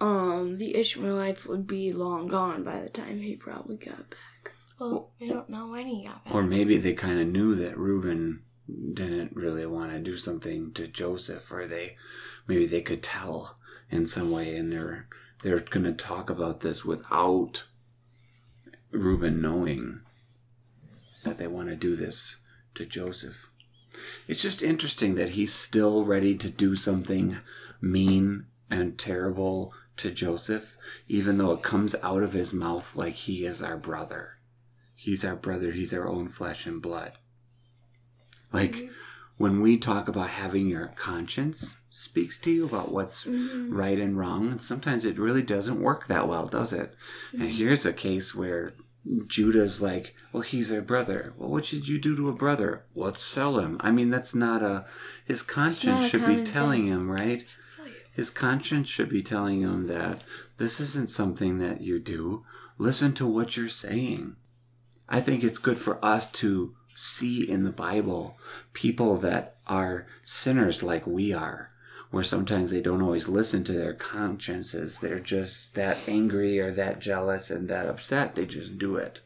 um, 0.00 0.56
the 0.56 0.76
Ishmaelites 0.76 1.46
would 1.46 1.66
be 1.66 1.92
long 1.92 2.28
gone 2.28 2.64
by 2.64 2.80
the 2.80 2.88
time 2.88 3.20
he 3.20 3.36
probably 3.36 3.76
got 3.76 4.10
back. 4.10 4.52
Well, 4.78 5.10
we 5.20 5.28
don't 5.28 5.50
know 5.50 5.68
when 5.68 5.86
he 5.86 6.04
got 6.04 6.24
back. 6.24 6.34
Or 6.34 6.42
maybe 6.42 6.78
they 6.78 6.92
kind 6.92 7.20
of 7.20 7.26
knew 7.26 7.54
that 7.56 7.76
Reuben 7.76 8.42
didn't 8.94 9.34
really 9.34 9.66
want 9.66 9.92
to 9.92 9.98
do 9.98 10.16
something 10.16 10.72
to 10.74 10.86
Joseph, 10.86 11.50
or 11.52 11.66
they 11.66 11.96
maybe 12.46 12.66
they 12.66 12.80
could 12.80 13.02
tell 13.02 13.58
in 13.90 14.06
some 14.06 14.30
way, 14.30 14.56
and 14.56 14.72
they're 14.72 15.08
they're 15.42 15.60
going 15.60 15.84
to 15.84 15.92
talk 15.92 16.30
about 16.30 16.60
this 16.60 16.84
without 16.84 17.64
Reuben 18.90 19.40
knowing 19.42 20.00
that 21.24 21.38
they 21.38 21.46
want 21.46 21.68
to 21.68 21.76
do 21.76 21.94
this 21.96 22.36
to 22.78 22.86
Joseph. 22.86 23.50
It's 24.26 24.40
just 24.40 24.62
interesting 24.62 25.16
that 25.16 25.30
he's 25.30 25.52
still 25.52 26.04
ready 26.04 26.36
to 26.36 26.48
do 26.48 26.76
something 26.76 27.38
mean 27.80 28.46
and 28.70 28.98
terrible 28.98 29.72
to 29.98 30.10
Joseph, 30.10 30.76
even 31.08 31.38
though 31.38 31.52
it 31.52 31.62
comes 31.62 31.94
out 32.02 32.22
of 32.22 32.32
his 32.32 32.52
mouth 32.52 32.96
like 32.96 33.14
he 33.14 33.44
is 33.44 33.62
our 33.62 33.76
brother. 33.76 34.38
He's 34.94 35.24
our 35.24 35.36
brother, 35.36 35.72
he's 35.72 35.92
our 35.92 36.08
own 36.08 36.28
flesh 36.28 36.66
and 36.66 36.80
blood. 36.80 37.12
Like 38.52 38.72
mm-hmm. 38.72 38.92
when 39.38 39.60
we 39.60 39.76
talk 39.76 40.08
about 40.08 40.30
having 40.30 40.68
your 40.68 40.88
conscience 40.96 41.78
speaks 41.90 42.38
to 42.40 42.50
you 42.50 42.64
about 42.66 42.92
what's 42.92 43.24
mm-hmm. 43.24 43.74
right 43.74 43.98
and 43.98 44.16
wrong, 44.16 44.50
and 44.50 44.62
sometimes 44.62 45.04
it 45.04 45.18
really 45.18 45.42
doesn't 45.42 45.82
work 45.82 46.06
that 46.06 46.28
well, 46.28 46.46
does 46.46 46.72
it? 46.72 46.94
And 47.32 47.42
mm-hmm. 47.42 47.50
here's 47.50 47.86
a 47.86 47.92
case 47.92 48.34
where 48.34 48.74
Judah's 49.26 49.80
like, 49.80 50.14
well, 50.32 50.42
he's 50.42 50.72
our 50.72 50.80
brother. 50.80 51.32
Well, 51.36 51.48
what 51.48 51.66
should 51.66 51.88
you 51.88 51.98
do 51.98 52.16
to 52.16 52.28
a 52.28 52.34
brother? 52.34 52.84
Let's 52.94 53.22
sell 53.22 53.58
him. 53.58 53.76
I 53.80 53.90
mean, 53.90 54.10
that's 54.10 54.34
not 54.34 54.62
a. 54.62 54.86
His 55.24 55.42
conscience 55.42 56.08
should 56.08 56.26
be 56.26 56.44
telling 56.44 56.86
him, 56.86 57.10
right? 57.10 57.44
His 58.12 58.30
conscience 58.30 58.88
should 58.88 59.08
be 59.08 59.22
telling 59.22 59.60
him 59.60 59.86
that 59.86 60.22
this 60.56 60.80
isn't 60.80 61.10
something 61.10 61.58
that 61.58 61.80
you 61.80 62.00
do. 62.00 62.44
Listen 62.76 63.12
to 63.14 63.26
what 63.26 63.56
you're 63.56 63.68
saying. 63.68 64.36
I 65.08 65.20
think 65.20 65.42
it's 65.42 65.58
good 65.58 65.78
for 65.78 66.04
us 66.04 66.30
to 66.32 66.74
see 66.94 67.48
in 67.48 67.62
the 67.62 67.70
Bible 67.70 68.36
people 68.72 69.16
that 69.18 69.56
are 69.66 70.06
sinners 70.24 70.82
like 70.82 71.06
we 71.06 71.32
are, 71.32 71.70
where 72.10 72.24
sometimes 72.24 72.70
they 72.70 72.80
don't 72.80 73.02
always 73.02 73.28
listen 73.28 73.64
to 73.64 73.72
their 73.72 73.92
consciences. 73.92 74.98
They're 74.98 75.18
just 75.18 75.74
that 75.74 76.08
angry 76.08 76.58
or 76.58 76.72
that 76.72 77.00
jealous 77.00 77.50
and 77.50 77.68
that 77.68 77.86
upset. 77.86 78.34
They 78.34 78.46
just 78.46 78.78
do 78.78 78.96
it, 78.96 79.20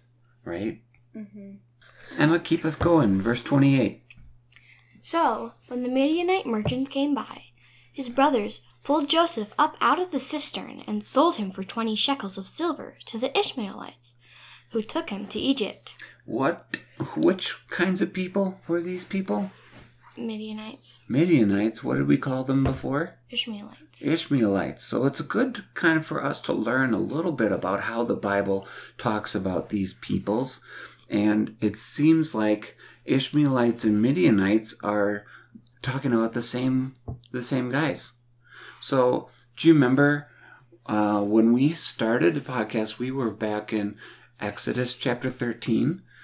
right? 0.45 0.81
Mm-hmm. 1.17 1.53
Emma, 2.19 2.39
keep 2.39 2.65
us 2.65 2.77
going. 2.77 3.21
Verse 3.21 3.43
28. 3.43 4.03
So, 5.03 5.53
when 5.69 5.83
the 5.83 5.89
Midianite 5.89 6.47
merchants 6.47 6.91
came 6.91 7.15
by, 7.15 7.45
his 7.93 8.09
brothers 8.09 8.63
pulled 8.85 9.09
Joseph 9.09 9.55
up 9.59 9.77
out 9.81 10.01
of 10.01 10.11
the 10.11 10.21
cistern 10.21 10.83
and 10.87 11.05
sold 11.05 11.37
him 11.37 11.51
for 11.51 11.63
twenty 11.63 11.95
shekels 11.95 12.39
of 12.39 12.47
silver 12.47 12.97
to 13.07 13.19
the 13.19 13.37
Ishmaelites, 13.39 14.15
who 14.71 14.83
took 14.83 15.11
him 15.11 15.27
to 15.27 15.39
Egypt. 15.39 16.03
What, 16.25 16.79
which 17.17 17.57
kinds 17.69 18.01
of 18.01 18.13
people 18.13 18.61
were 18.69 18.81
these 18.81 19.05
people? 19.05 19.51
Midianites, 20.17 21.01
Midianites, 21.09 21.83
what 21.83 21.97
did 21.97 22.07
we 22.07 22.19
call 22.19 22.45
them 22.45 22.65
before? 22.65 23.15
Ishmaelites. 23.31 24.03
Ishmaelites. 24.03 24.85
So 24.85 25.07
it's 25.07 25.21
a 25.21 25.25
good 25.25 25.65
kind 25.75 25.99
of 25.99 26.07
for 26.07 26.23
us 26.23 26.43
to 26.43 26.53
learn 26.53 26.93
a 26.93 26.99
little 26.99 27.33
bit 27.33 27.53
about 27.53 27.83
how 27.83 28.05
the 28.05 28.17
Bible 28.17 28.67
talks 28.99 29.35
about 29.35 29.71
these 29.71 29.95
peoples. 29.95 30.61
And 31.09 31.57
it 31.61 31.77
seems 31.77 32.35
like 32.35 32.77
Ishmaelites 33.05 33.85
and 33.85 34.01
Midianites 34.01 34.77
are 34.83 35.25
talking 35.83 36.13
about 36.13 36.33
the 36.33 36.43
same 36.43 36.97
the 37.31 37.43
same 37.43 37.71
guys. 37.71 38.13
So 38.81 39.29
do 39.57 39.69
you 39.69 39.75
remember 39.75 40.29
uh, 40.87 41.21
when 41.21 41.53
we 41.53 41.71
started 41.71 42.35
the 42.35 42.41
podcast? 42.41 42.99
We 42.99 43.11
were 43.11 43.31
back 43.31 43.73
in 43.73 43.97
Exodus 44.41 44.95
chapter 44.95 45.31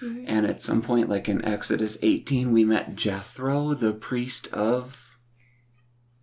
13 0.00 0.24
and 0.26 0.46
at 0.46 0.60
some 0.60 0.82
point, 0.82 1.08
like 1.08 1.28
in 1.28 1.44
Exodus 1.44 1.98
18, 2.02 2.52
we 2.52 2.64
met 2.64 2.94
Jethro, 2.94 3.74
the 3.74 3.92
priest 3.92 4.48
of 4.52 5.16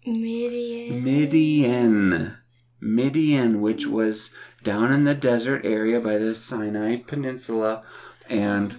Midian. 0.05 1.03
Midian. 1.03 2.37
Midian, 2.81 3.61
which 3.61 3.87
was 3.87 4.31
down 4.63 4.91
in 4.91 5.05
the 5.05 5.15
desert 5.15 5.65
area 5.65 5.99
by 5.99 6.17
the 6.17 6.35
Sinai 6.35 6.97
Peninsula, 6.97 7.83
and 8.29 8.77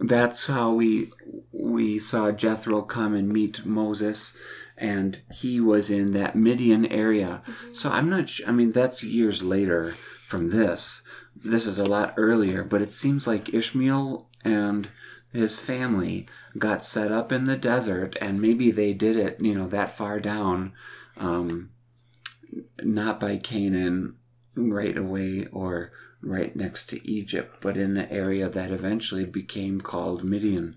that's 0.00 0.46
how 0.46 0.72
we 0.72 1.10
we 1.52 1.98
saw 1.98 2.32
Jethro 2.32 2.82
come 2.82 3.14
and 3.14 3.28
meet 3.28 3.64
Moses, 3.64 4.36
and 4.76 5.20
he 5.32 5.60
was 5.60 5.90
in 5.90 6.12
that 6.12 6.34
Midian 6.34 6.86
area. 6.86 7.42
Mm-hmm. 7.46 7.74
So 7.74 7.90
I'm 7.90 8.10
not. 8.10 8.28
Sure, 8.28 8.48
I 8.48 8.52
mean, 8.52 8.72
that's 8.72 9.04
years 9.04 9.42
later 9.42 9.92
from 9.92 10.50
this. 10.50 11.02
This 11.44 11.66
is 11.66 11.78
a 11.78 11.88
lot 11.88 12.14
earlier, 12.16 12.64
but 12.64 12.82
it 12.82 12.92
seems 12.92 13.26
like 13.26 13.52
Ishmael 13.52 14.28
and 14.44 14.88
his 15.32 15.58
family 15.58 16.26
got 16.56 16.82
set 16.82 17.12
up 17.12 17.30
in 17.30 17.46
the 17.46 17.56
desert, 17.56 18.16
and 18.20 18.40
maybe 18.40 18.70
they 18.70 18.94
did 18.94 19.16
it, 19.16 19.38
you 19.40 19.54
know, 19.54 19.68
that 19.68 19.90
far 19.90 20.18
down, 20.18 20.72
um, 21.16 21.70
not 22.82 23.20
by 23.20 23.36
Canaan 23.36 24.16
right 24.54 24.96
away 24.96 25.46
or 25.52 25.92
right 26.22 26.56
next 26.56 26.88
to 26.88 27.08
Egypt, 27.08 27.58
but 27.60 27.76
in 27.76 27.94
the 27.94 28.10
area 28.10 28.48
that 28.48 28.70
eventually 28.70 29.24
became 29.24 29.80
called 29.80 30.24
Midian. 30.24 30.76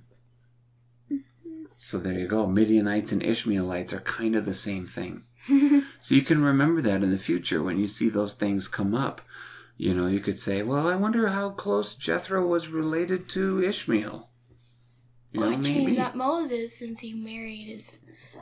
So 1.77 1.97
there 1.97 2.19
you 2.19 2.27
go. 2.27 2.45
Midianites 2.45 3.13
and 3.13 3.23
Ishmaelites 3.23 3.93
are 3.93 4.01
kind 4.01 4.35
of 4.35 4.45
the 4.45 4.53
same 4.53 4.85
thing. 4.85 5.23
so 5.99 6.13
you 6.13 6.21
can 6.21 6.43
remember 6.43 6.81
that 6.81 7.01
in 7.01 7.11
the 7.11 7.17
future 7.17 7.63
when 7.63 7.79
you 7.79 7.87
see 7.87 8.09
those 8.09 8.33
things 8.33 8.67
come 8.67 8.93
up. 8.93 9.21
You 9.81 9.93
know, 9.93 10.07
you 10.07 10.19
could 10.19 10.37
say, 10.37 10.61
well, 10.61 10.89
I 10.89 10.95
wonder 10.95 11.29
how 11.29 11.51
close 11.51 11.95
Jethro 11.95 12.45
was 12.45 12.67
related 12.67 13.29
to 13.29 13.63
Ishmael. 13.63 14.29
You 15.31 15.39
know, 15.39 15.49
Which 15.51 15.59
maybe. 15.59 15.85
means 15.85 15.97
that 15.97 16.17
Moses, 16.17 16.77
since 16.77 16.99
he 16.99 17.13
married 17.13 17.67
his, 17.69 17.93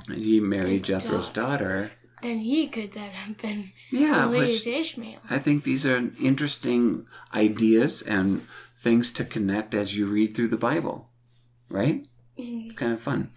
And 0.10 0.18
he 0.18 0.40
married 0.40 0.70
His 0.72 0.82
Jethro's 0.82 1.30
daughter. 1.30 1.92
then 2.24 2.40
he 2.40 2.68
could 2.68 2.94
then 2.94 3.12
have 3.12 3.38
been 3.38 3.72
Yeah, 3.92 4.28
related 4.28 4.64
to 4.64 4.72
Ishmael. 4.72 5.20
I 5.30 5.38
think 5.38 5.64
these 5.64 5.86
are 5.86 6.10
interesting 6.20 7.06
ideas 7.32 8.02
and 8.02 8.48
things 8.76 9.12
to 9.12 9.24
connect 9.24 9.76
as 9.76 9.96
you 9.96 10.08
read 10.08 10.36
through 10.36 10.48
the 10.48 10.58
Bible, 10.58 11.12
right? 11.70 12.08
It's 12.38 12.76
kind 12.76 12.94
of 12.94 13.02
fun. 13.02 13.32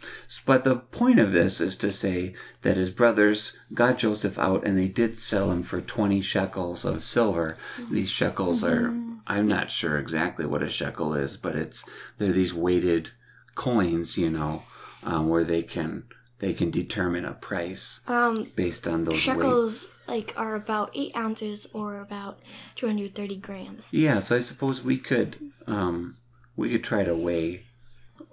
But 0.47 0.65
the 0.65 0.77
point 0.77 1.19
of 1.19 1.33
this 1.33 1.61
is 1.61 1.77
to 1.79 1.91
say 1.91 2.35
that 2.63 2.77
his 2.77 2.91
brothers 2.91 3.57
got 3.73 3.99
Joseph 3.99 4.39
out 4.39 4.65
and 4.65 4.77
they 4.77 4.89
did 4.89 5.17
sell 5.17 5.51
him 5.51 5.63
for 5.63 5.81
20 5.81 6.21
shekels 6.21 6.85
of 6.85 7.03
silver. 7.03 7.57
These 7.91 8.11
shekels 8.11 8.63
are, 8.63 8.95
I'm 9.27 9.49
not 9.49 9.71
sure 9.71 9.99
exactly 9.99 10.45
what 10.47 10.63
a 10.63 10.69
shekel 10.69 11.15
is, 11.15 11.37
but 11.37 11.57
it's, 11.57 11.85
they're 12.19 12.33
these 12.33 12.53
weighted 12.55 13.11
coins, 13.55 14.17
you 14.19 14.31
know, 14.31 14.63
um, 15.05 15.29
where 15.29 15.45
they 15.45 15.63
can, 15.63 16.05
they 16.41 16.53
can 16.55 16.71
determine 16.71 17.25
a 17.25 17.33
price 17.33 18.01
Um, 18.07 18.51
based 18.57 18.87
on 18.89 19.05
those 19.05 19.15
weights. 19.15 19.23
shekels 19.25 19.89
like 20.09 20.33
are 20.37 20.55
about 20.55 20.91
eight 20.95 21.15
ounces 21.17 21.67
or 21.73 22.01
about 22.01 22.39
230 22.77 23.37
grams. 23.37 23.89
Yeah, 23.93 24.19
so 24.19 24.37
I 24.37 24.41
suppose 24.41 24.83
we 24.83 24.97
could 24.99 25.37
um 25.67 26.17
we 26.57 26.71
could 26.71 26.83
try 26.83 27.05
to 27.05 27.15
weigh 27.15 27.63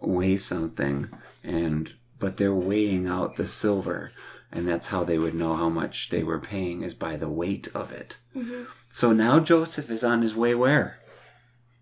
weigh 0.02 0.38
something 0.38 1.10
and 1.44 1.94
but 2.20 2.38
they're 2.38 2.54
weighing 2.54 3.08
out 3.08 3.36
the 3.36 3.46
silver 3.48 4.12
and 4.52 4.68
that's 4.68 4.88
how 4.88 5.04
they 5.04 5.18
would 5.18 5.36
know 5.36 5.56
how 5.56 5.70
much 5.70 6.10
they 6.10 6.24
were 6.24 6.40
paying 6.40 6.82
is 6.82 6.94
by 6.94 7.16
the 7.18 7.30
weight 7.30 7.68
of 7.74 7.92
it. 7.92 8.18
So 8.90 9.12
now 9.12 9.40
Joseph 9.40 9.90
is 9.92 10.04
on 10.04 10.22
his 10.22 10.36
way 10.36 10.56
where? 10.56 11.00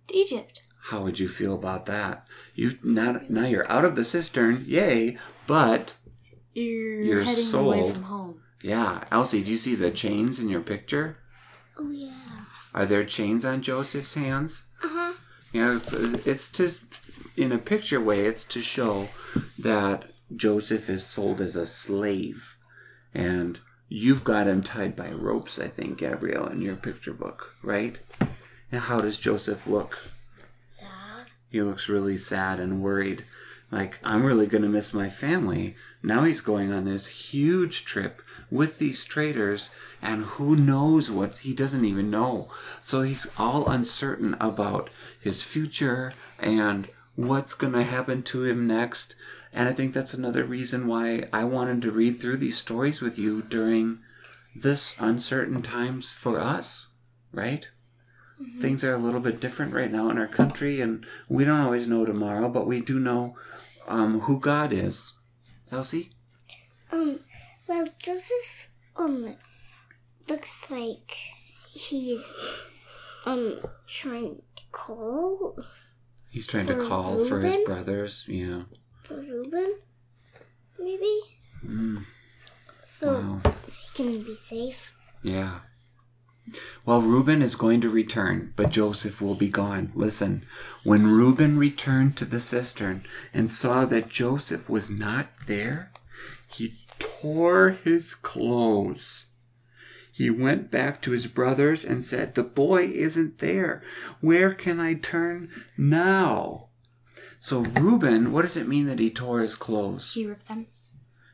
To 0.07 0.15
Egypt. 0.17 0.61
How 0.85 1.01
would 1.01 1.19
you 1.19 1.27
feel 1.27 1.53
about 1.53 1.85
that? 1.87 2.25
You 2.53 2.77
now 2.83 3.19
now 3.29 3.45
you're 3.45 3.69
out 3.71 3.85
of 3.85 3.95
the 3.95 4.03
cistern, 4.03 4.63
yay! 4.67 5.17
But 5.47 5.93
You're, 6.53 7.01
You're 7.01 7.23
heading 7.23 7.53
away 7.53 7.81
sold. 7.81 7.93
from 7.95 8.03
home. 8.03 8.41
yeah, 8.63 9.03
Elsie, 9.11 9.43
do 9.43 9.51
you 9.51 9.57
see 9.57 9.75
the 9.75 9.91
chains 9.91 10.39
in 10.39 10.47
your 10.49 10.61
picture? 10.61 11.17
Oh 11.77 11.91
yeah. 11.91 12.11
Are 12.73 12.85
there 12.85 13.03
chains 13.03 13.45
on 13.45 13.61
Joseph's 13.61 14.13
hands? 14.15 14.63
Uh 14.83 14.87
huh. 14.89 15.13
Yeah, 15.53 15.75
it's, 15.77 15.91
it's 15.93 16.49
to, 16.51 16.71
in 17.37 17.51
a 17.51 17.57
picture 17.57 18.01
way, 18.01 18.25
it's 18.25 18.45
to 18.45 18.61
show 18.61 19.07
that 19.59 20.11
Joseph 20.35 20.89
is 20.89 21.05
sold 21.05 21.41
as 21.41 21.55
a 21.55 21.65
slave. 21.65 22.57
And 23.13 23.59
you've 23.87 24.23
got 24.23 24.47
him 24.47 24.63
tied 24.63 24.95
by 24.95 25.11
ropes, 25.11 25.59
I 25.59 25.67
think, 25.67 25.97
Gabrielle, 25.97 26.47
in 26.47 26.61
your 26.61 26.75
picture 26.75 27.13
book, 27.13 27.55
right? 27.61 27.99
And 28.71 28.81
how 28.81 29.01
does 29.01 29.17
Joseph 29.17 29.67
look? 29.67 29.97
Sad. 30.65 31.27
He 31.49 31.61
looks 31.61 31.87
really 31.87 32.17
sad 32.17 32.59
and 32.59 32.81
worried. 32.81 33.25
Like, 33.71 33.99
I'm 34.03 34.23
really 34.23 34.47
going 34.47 34.63
to 34.63 34.69
miss 34.69 34.93
my 34.93 35.09
family. 35.09 35.75
Now 36.03 36.23
he's 36.23 36.41
going 36.41 36.71
on 36.71 36.85
this 36.85 37.07
huge 37.07 37.83
trip 37.83 38.21
with 38.51 38.77
these 38.77 39.03
traders, 39.03 39.71
and 40.01 40.23
who 40.23 40.55
knows 40.55 41.09
what 41.09 41.37
he 41.37 41.53
doesn't 41.53 41.83
even 41.83 42.11
know. 42.11 42.49
So 42.81 43.01
he's 43.01 43.27
all 43.37 43.67
uncertain 43.67 44.35
about 44.39 44.89
his 45.19 45.43
future 45.43 46.11
and 46.37 46.87
what's 47.15 47.53
going 47.53 47.73
to 47.73 47.83
happen 47.83 48.23
to 48.23 48.43
him 48.43 48.67
next. 48.67 49.15
And 49.53 49.69
I 49.69 49.73
think 49.73 49.93
that's 49.93 50.13
another 50.13 50.43
reason 50.43 50.87
why 50.87 51.27
I 51.31 51.43
wanted 51.45 51.81
to 51.83 51.91
read 51.91 52.19
through 52.19 52.37
these 52.37 52.57
stories 52.57 53.01
with 53.01 53.17
you 53.17 53.41
during 53.41 53.99
this 54.55 54.95
uncertain 54.99 55.61
times 55.61 56.11
for 56.11 56.39
us, 56.39 56.89
right? 57.31 57.69
Things 58.59 58.83
are 58.83 58.93
a 58.93 58.97
little 58.97 59.21
bit 59.21 59.39
different 59.39 59.73
right 59.73 59.89
now 59.89 60.09
in 60.09 60.17
our 60.17 60.27
country, 60.27 60.81
and 60.81 61.05
we 61.29 61.45
don't 61.45 61.61
always 61.61 61.87
know 61.87 62.05
tomorrow, 62.05 62.49
but 62.49 62.67
we 62.67 62.81
do 62.81 62.99
know 62.99 63.37
um, 63.87 64.21
who 64.21 64.39
God 64.39 64.73
is. 64.73 65.13
Elsie? 65.71 66.11
Um, 66.91 67.21
well, 67.67 67.87
Joseph, 67.97 68.71
um, 68.97 69.35
looks 70.27 70.69
like 70.69 71.15
he's, 71.71 72.29
um, 73.25 73.59
trying 73.87 74.41
to 74.57 74.63
call 74.73 75.57
He's 76.35 76.47
trying 76.47 76.67
to 76.67 76.73
For 76.73 76.85
call 76.85 77.23
for 77.23 77.39
his 77.39 77.55
brothers. 77.65 78.25
Yeah. 78.27 78.63
for 79.03 79.15
Reuben, 79.21 79.75
maybe? 80.77 81.21
Mm, 81.65 82.03
So 82.83 83.39
wow. 83.41 83.53
he 83.67 83.87
can 83.93 84.21
be 84.21 84.35
safe. 84.35 84.93
Yeah. 85.23 85.59
Well, 86.85 87.01
Reuben 87.01 87.41
is 87.41 87.55
going 87.55 87.79
to 87.81 87.89
return, 87.89 88.51
but 88.57 88.69
Joseph 88.69 89.21
will 89.21 89.35
be 89.35 89.47
gone. 89.47 89.93
Listen, 89.95 90.45
when 90.83 91.07
Reuben 91.07 91.57
returned 91.57 92.17
to 92.17 92.25
the 92.25 92.41
cistern 92.41 93.05
and 93.33 93.49
saw 93.49 93.85
that 93.85 94.09
Joseph 94.09 94.69
was 94.69 94.89
not 94.89 95.27
there, 95.47 95.93
he 96.53 96.75
tore 96.99 97.69
his 97.81 98.13
clothes. 98.13 99.23
He 100.15 100.29
went 100.29 100.71
back 100.71 101.01
to 101.01 101.11
his 101.11 101.27
brothers 101.27 101.83
and 101.83 102.01
said, 102.01 102.35
The 102.35 102.43
boy 102.43 102.85
isn't 102.85 103.39
there. 103.39 103.83
Where 104.21 104.53
can 104.53 104.79
I 104.79 104.93
turn 104.93 105.49
now? 105.77 106.69
So, 107.37 107.59
Reuben, 107.59 108.31
what 108.31 108.43
does 108.43 108.55
it 108.55 108.65
mean 108.65 108.85
that 108.85 108.99
he 108.99 109.09
tore 109.09 109.41
his 109.41 109.55
clothes? 109.55 110.13
He 110.13 110.25
ripped 110.25 110.47
them. 110.47 110.67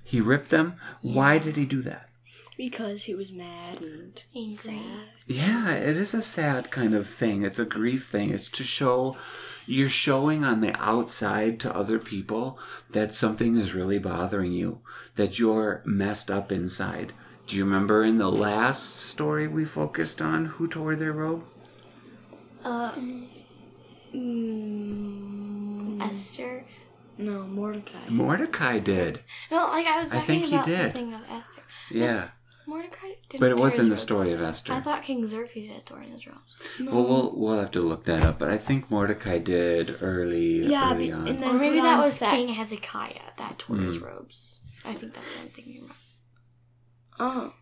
He 0.04 0.20
ripped 0.20 0.50
them? 0.50 0.78
Why 1.04 1.38
did 1.38 1.58
he 1.58 1.66
do 1.66 1.84
that? 1.84 2.10
Because 2.58 3.04
he 3.04 3.14
was 3.14 3.32
mad 3.32 3.82
and 3.82 4.24
Angry. 4.36 4.56
sad. 4.56 5.10
Yeah, 5.28 5.74
it 5.74 5.96
is 5.96 6.16
a 6.16 6.24
sad 6.24 6.72
kind 6.72 6.96
of 6.96 7.08
thing. 7.08 7.44
It's 7.44 7.60
a 7.60 7.66
grief 7.66 8.08
thing. 8.08 8.32
It's 8.32 8.50
to 8.50 8.64
show 8.64 9.16
you're 9.68 9.90
showing 9.90 10.44
on 10.44 10.62
the 10.62 10.76
outside 10.82 11.60
to 11.60 11.76
other 11.76 12.00
people 12.00 12.58
that 12.90 13.14
something 13.14 13.58
is 13.58 13.76
really 13.76 14.00
bothering 14.00 14.54
you, 14.54 14.82
that 15.18 15.38
you're 15.38 15.84
messed 15.86 16.32
up 16.32 16.52
inside. 16.52 17.14
Do 17.52 17.58
you 17.58 17.66
remember 17.66 18.02
in 18.06 18.18
the 18.18 18.32
last 18.32 18.96
story 18.96 19.46
we 19.46 19.66
focused 19.66 20.22
on 20.22 20.46
who 20.46 20.68
tore 20.70 20.96
their 20.96 21.12
robe? 21.12 21.44
Um, 22.64 23.28
mm, 24.16 26.02
Esther. 26.02 26.64
No, 27.18 27.44
Mordecai. 27.44 28.08
Mordecai 28.08 28.80
did. 28.80 29.20
No, 29.52 29.68
like 29.68 29.86
I 29.86 30.00
was 30.00 30.14
I 30.14 30.20
talking 30.22 30.28
think 30.40 30.46
he 30.46 30.56
about 30.56 30.66
the 30.66 30.90
thing 30.92 31.14
of 31.14 31.20
Esther. 31.30 31.62
Yeah. 31.90 32.30
Mordecai 32.66 33.16
didn't. 33.30 33.42
But 33.42 33.52
it 33.52 33.56
tear 33.56 33.64
was 33.66 33.74
in 33.74 33.80
his 33.80 33.88
the 33.90 33.96
robe. 33.96 34.00
story 34.00 34.32
of 34.32 34.42
Esther. 34.42 34.72
I 34.72 34.80
thought 34.80 35.04
King 35.04 35.28
Xerxes 35.28 35.68
had 35.70 35.86
torn 35.86 36.04
his 36.04 36.26
robes. 36.26 36.56
Well, 36.80 37.04
we'll 37.04 37.34
we'll 37.36 37.60
have 37.60 37.72
to 37.72 37.82
look 37.82 38.06
that 38.06 38.24
up, 38.24 38.40
but 38.40 38.50
I 38.50 38.58
think 38.58 38.90
Mordecai 38.90 39.40
did 39.40 39.98
early 40.02 40.68
Yeah, 40.68 40.94
early 40.94 41.08
be- 41.08 41.12
on. 41.12 41.28
and 41.28 41.44
then 41.44 41.56
Or 41.58 41.60
maybe 41.60 41.82
that 41.82 41.98
was 41.98 42.14
sack- 42.14 42.32
King 42.34 42.48
Hezekiah 42.48 43.34
that 43.36 43.60
tore 43.60 43.76
his 43.76 43.98
Mm. 43.98 44.04
robes. 44.06 44.62
I 44.86 44.94
think 44.94 45.14
that's 45.16 45.28
what 45.36 45.44
I'm 45.44 45.50
thinking 45.50 45.82
about. 45.84 45.98
Oh. 47.24 47.54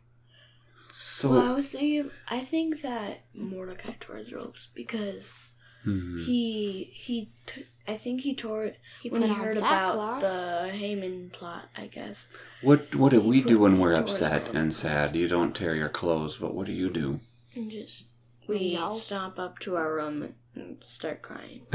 so 0.91 1.29
Well, 1.31 1.51
I 1.51 1.53
was 1.53 1.69
thinking. 1.69 2.09
I 2.29 2.39
think 2.39 2.81
that 2.81 3.25
Mordecai 3.33 3.93
tore 3.99 4.15
his 4.17 4.31
robes 4.33 4.69
because 4.73 5.51
Mhm. 5.85 6.25
he 6.25 6.83
he. 6.93 7.31
T- 7.45 7.65
I 7.87 7.95
think 7.97 8.21
he 8.21 8.35
tore 8.35 8.65
it 8.65 8.79
He 9.01 9.09
when 9.09 9.21
put 9.21 9.29
he 9.31 9.35
heard 9.35 9.57
about 9.57 9.87
sackcloth. 9.95 10.21
the 10.21 10.69
Haman 10.71 11.29
plot. 11.31 11.69
I 11.77 11.87
guess. 11.87 12.29
What 12.61 12.95
what 12.95 13.09
do 13.11 13.19
we 13.21 13.41
do 13.41 13.59
when 13.59 13.79
we're 13.79 13.93
upset 13.93 14.55
and 14.55 14.73
sad? 14.73 15.15
You 15.15 15.27
don't 15.27 15.55
tear 15.55 15.75
your 15.75 15.89
clothes, 15.89 16.37
but 16.37 16.53
what 16.55 16.65
do 16.67 16.73
you 16.73 16.89
do? 16.89 17.19
and 17.55 17.69
just 17.71 18.05
We 18.47 18.59
yell. 18.59 18.93
stomp 18.93 19.37
up 19.39 19.59
to 19.59 19.75
our 19.75 19.93
room 19.95 20.35
and 20.59 20.83
start 20.83 21.21
crying. 21.21 21.61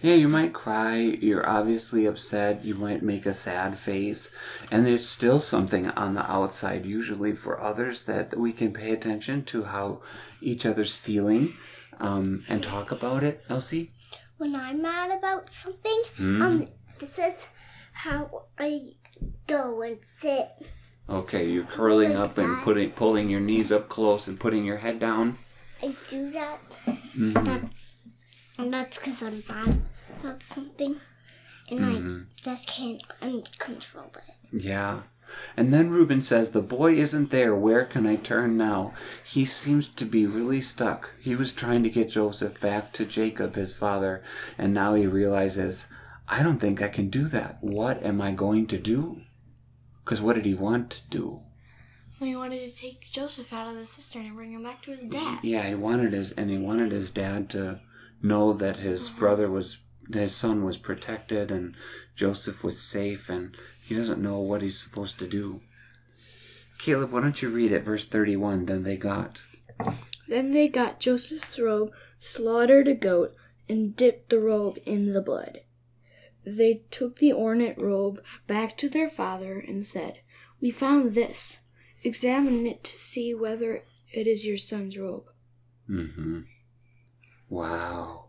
yeah, 0.00 0.14
you 0.14 0.28
might 0.28 0.52
cry. 0.52 0.96
You're 0.98 1.48
obviously 1.48 2.06
upset. 2.06 2.64
You 2.64 2.74
might 2.74 3.02
make 3.02 3.26
a 3.26 3.32
sad 3.32 3.78
face, 3.78 4.30
and 4.70 4.86
there's 4.86 5.08
still 5.08 5.38
something 5.38 5.88
on 5.90 6.14
the 6.14 6.30
outside, 6.30 6.84
usually 6.86 7.32
for 7.34 7.60
others, 7.60 8.04
that 8.04 8.36
we 8.38 8.52
can 8.52 8.72
pay 8.72 8.92
attention 8.92 9.44
to 9.46 9.64
how 9.64 10.00
each 10.40 10.64
other's 10.66 10.94
feeling, 10.94 11.54
um, 12.00 12.44
and 12.48 12.62
talk 12.62 12.90
about 12.90 13.22
it. 13.24 13.42
Elsie. 13.48 13.92
When 14.36 14.56
I'm 14.56 14.82
mad 14.82 15.10
about 15.16 15.48
something, 15.50 16.02
Hmm? 16.16 16.42
um, 16.42 16.68
this 16.98 17.18
is 17.18 17.48
how 17.92 18.44
I 18.58 18.80
go 19.46 19.82
and 19.82 19.98
sit. 20.04 20.48
Okay, 21.08 21.48
you're 21.48 21.64
curling 21.64 22.14
Like 22.14 22.30
up 22.30 22.38
and 22.38 22.56
putting 22.62 22.90
pulling 22.90 23.28
your 23.30 23.40
knees 23.40 23.70
up 23.70 23.88
close 23.88 24.26
and 24.26 24.40
putting 24.40 24.64
your 24.64 24.78
head 24.78 24.98
down. 24.98 25.36
I 25.82 25.94
do 26.08 26.30
that. 26.32 26.58
Mhm. 27.16 27.44
That's 27.44 27.74
and 28.58 28.72
that's 28.72 28.98
because 28.98 29.22
I'm 29.22 29.40
bad 29.40 29.80
about 30.20 30.42
something, 30.42 31.00
and 31.70 31.80
Mhm. 31.80 32.22
I 32.22 32.42
just 32.42 32.68
can't 32.68 33.02
uncontrol 33.20 34.16
it. 34.16 34.34
Yeah. 34.52 35.02
And 35.56 35.72
then 35.72 35.90
Reuben 35.90 36.20
says, 36.20 36.52
The 36.52 36.60
boy 36.60 36.94
isn't 36.94 37.30
there. 37.30 37.54
Where 37.56 37.84
can 37.84 38.06
I 38.06 38.16
turn 38.16 38.56
now? 38.56 38.92
He 39.24 39.44
seems 39.44 39.88
to 39.88 40.04
be 40.04 40.26
really 40.26 40.60
stuck. 40.60 41.10
He 41.18 41.34
was 41.34 41.52
trying 41.52 41.82
to 41.82 41.90
get 41.90 42.10
Joseph 42.10 42.60
back 42.60 42.92
to 42.92 43.04
Jacob, 43.04 43.56
his 43.56 43.74
father, 43.76 44.22
and 44.58 44.72
now 44.72 44.94
he 44.94 45.06
realizes, 45.06 45.86
I 46.28 46.42
don't 46.42 46.58
think 46.58 46.80
I 46.80 46.88
can 46.88 47.08
do 47.10 47.26
that. 47.28 47.58
What 47.62 48.02
am 48.04 48.20
I 48.20 48.32
going 48.32 48.66
to 48.68 48.78
do? 48.78 49.22
Because 50.04 50.20
what 50.20 50.34
did 50.36 50.44
he 50.44 50.54
want 50.54 50.90
to 50.90 51.00
do? 51.10 51.40
Well, 52.18 52.28
he 52.28 52.36
wanted 52.36 52.68
to 52.68 52.74
take 52.74 53.10
Joseph 53.10 53.52
out 53.52 53.68
of 53.68 53.74
the 53.74 53.84
cistern 53.84 54.26
and 54.26 54.36
bring 54.36 54.52
him 54.52 54.62
back 54.62 54.82
to 54.82 54.92
his 54.92 55.00
dad. 55.00 55.40
Yeah, 55.42 55.68
he 55.68 55.74
wanted 55.74 56.12
his, 56.12 56.32
and 56.32 56.48
he 56.50 56.58
wanted 56.58 56.92
his 56.92 57.10
dad 57.10 57.50
to 57.50 57.80
know 58.22 58.52
that 58.52 58.78
his 58.78 59.08
mm-hmm. 59.08 59.18
brother 59.18 59.50
was, 59.50 59.78
his 60.12 60.34
son 60.34 60.64
was 60.64 60.76
protected 60.76 61.50
and 61.50 61.74
Joseph 62.14 62.62
was 62.62 62.80
safe, 62.80 63.28
and 63.28 63.56
he 63.84 63.94
doesn't 63.94 64.22
know 64.22 64.38
what 64.38 64.62
he's 64.62 64.78
supposed 64.78 65.18
to 65.18 65.26
do. 65.26 65.60
Caleb, 66.78 67.12
why 67.12 67.20
don't 67.20 67.42
you 67.42 67.48
read 67.48 67.72
it, 67.72 67.84
verse 67.84 68.06
31? 68.06 68.66
Then 68.66 68.82
they 68.82 68.96
got. 68.96 69.38
Then 70.28 70.52
they 70.52 70.68
got 70.68 71.00
Joseph's 71.00 71.58
robe, 71.58 71.92
slaughtered 72.18 72.88
a 72.88 72.94
goat, 72.94 73.34
and 73.68 73.96
dipped 73.96 74.30
the 74.30 74.40
robe 74.40 74.78
in 74.86 75.12
the 75.12 75.22
blood. 75.22 75.60
They 76.46 76.82
took 76.90 77.18
the 77.18 77.32
ornate 77.32 77.78
robe 77.78 78.22
back 78.46 78.76
to 78.78 78.88
their 78.88 79.08
father 79.08 79.58
and 79.58 79.84
said, 79.84 80.20
We 80.60 80.70
found 80.70 81.14
this. 81.14 81.60
Examine 82.04 82.66
it 82.66 82.84
to 82.84 82.92
see 82.92 83.34
whether 83.34 83.82
it 84.12 84.26
is 84.26 84.46
your 84.46 84.56
son's 84.56 84.96
robe. 84.98 85.24
Mm-hmm. 85.90 86.40
Wow. 87.48 88.26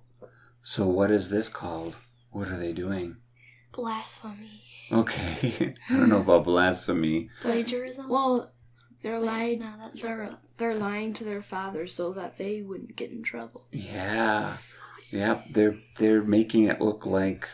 So 0.64 0.88
what 0.88 1.12
is 1.12 1.30
this 1.30 1.50
called? 1.50 1.96
What 2.32 2.48
are 2.50 2.58
they 2.58 2.74
doing? 2.74 3.18
Blasphemy. 3.74 4.64
Okay. 4.92 5.76
I 5.90 5.94
don't 5.94 6.10
know 6.10 6.22
about 6.22 6.46
blasphemy. 6.46 7.30
Plagiarism? 7.42 8.10
Well, 8.10 8.52
they're 9.04 9.20
Wait, 9.20 9.26
lying. 9.26 9.60
no, 9.60 9.74
that's 9.78 10.02
they're 10.02 10.18
wrong. 10.18 10.38
they're 10.58 10.76
lying 10.76 11.14
to 11.16 11.24
their 11.24 11.42
father 11.42 11.86
so 11.88 12.14
that 12.14 12.38
they 12.38 12.62
wouldn't 12.62 12.96
get 12.96 13.12
in 13.12 13.24
trouble. 13.24 13.66
Yeah. 13.72 14.58
Yep. 15.12 15.46
They're 15.52 15.76
they're 15.98 16.24
making 16.24 16.66
it 16.66 16.82
look 16.82 17.06
like 17.06 17.48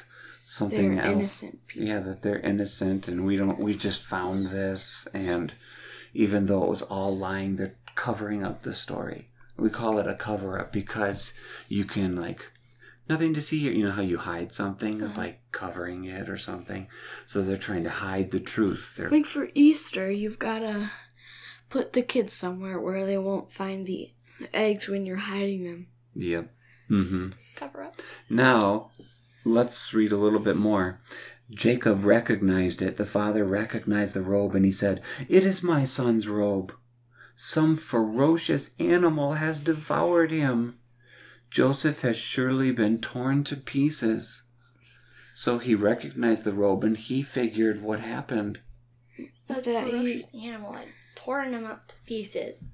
something 0.45 0.95
They're 0.95 1.05
else. 1.05 1.13
innocent 1.13 1.67
people. 1.67 1.87
Yeah, 1.87 1.99
that 1.99 2.21
they're 2.21 2.39
innocent 2.39 3.07
and 3.07 3.25
we 3.25 3.35
don't 3.37 3.59
we 3.59 3.73
just 3.75 4.03
found 4.03 4.47
this 4.47 5.07
and 5.13 5.53
even 6.13 6.45
though 6.45 6.63
it 6.63 6.69
was 6.69 6.81
all 6.83 7.15
lying, 7.17 7.55
they're 7.55 7.75
covering 7.95 8.43
up 8.43 8.61
the 8.63 8.73
story. 8.73 9.29
We 9.57 9.69
call 9.69 9.99
it 9.99 10.07
a 10.07 10.15
cover 10.15 10.59
up 10.59 10.71
because 10.71 11.33
you 11.67 11.85
can 11.85 12.15
like 12.15 12.51
nothing 13.09 13.33
to 13.33 13.41
see 13.41 13.59
here. 13.59 13.71
You 13.73 13.85
know 13.85 13.91
how 13.91 14.01
you 14.01 14.17
hide 14.17 14.51
something 14.51 15.03
Uh-huh. 15.03 15.13
by 15.15 15.35
covering 15.51 16.05
it 16.05 16.29
or 16.29 16.37
something. 16.37 16.87
So 17.27 17.41
they're 17.41 17.57
trying 17.57 17.83
to 17.83 17.89
hide 17.89 18.31
the 18.31 18.39
truth. 18.39 18.95
They're 18.97 19.09
Like 19.09 19.25
for 19.25 19.49
Easter, 19.53 20.09
you've 20.11 20.39
gotta 20.39 20.91
put 21.69 21.93
the 21.93 22.01
kids 22.01 22.33
somewhere 22.33 22.79
where 22.79 23.05
they 23.05 23.17
won't 23.17 23.51
find 23.51 23.85
the 23.85 24.11
eggs 24.53 24.87
when 24.87 25.05
you're 25.05 25.17
hiding 25.17 25.63
them. 25.63 25.87
yep. 26.15 26.51
Mm-hmm. 26.89 27.29
Cover 27.55 27.83
up. 27.83 27.95
Now, 28.29 28.91
let's 29.45 29.93
read 29.93 30.11
a 30.11 30.17
little 30.17 30.39
bit 30.41 30.57
more. 30.57 30.99
Jacob 31.51 32.05
recognized 32.05 32.81
it. 32.81 32.97
The 32.97 33.05
father 33.05 33.43
recognized 33.45 34.15
the 34.15 34.21
robe 34.21 34.55
and 34.55 34.65
he 34.65 34.71
said, 34.71 35.01
It 35.27 35.45
is 35.45 35.61
my 35.61 35.83
son's 35.83 36.27
robe. 36.27 36.73
Some 37.35 37.75
ferocious 37.75 38.71
animal 38.79 39.33
has 39.33 39.59
devoured 39.59 40.31
him. 40.31 40.77
Joseph 41.49 42.01
has 42.01 42.15
surely 42.15 42.71
been 42.71 42.99
torn 42.99 43.43
to 43.45 43.57
pieces. 43.57 44.43
So 45.33 45.57
he 45.59 45.75
recognized 45.75 46.43
the 46.45 46.53
robe 46.53 46.83
and 46.83 46.95
he 46.95 47.21
figured 47.23 47.81
what 47.81 47.99
happened. 47.99 48.59
That 49.47 49.63
That 49.65 49.85
he- 49.85 49.91
ferocious 49.91 50.27
animal 50.33 50.73
had 50.73 50.87
torn 51.15 51.53
him 51.53 51.65
up 51.65 51.87
to 51.89 51.95
pieces. 52.05 52.65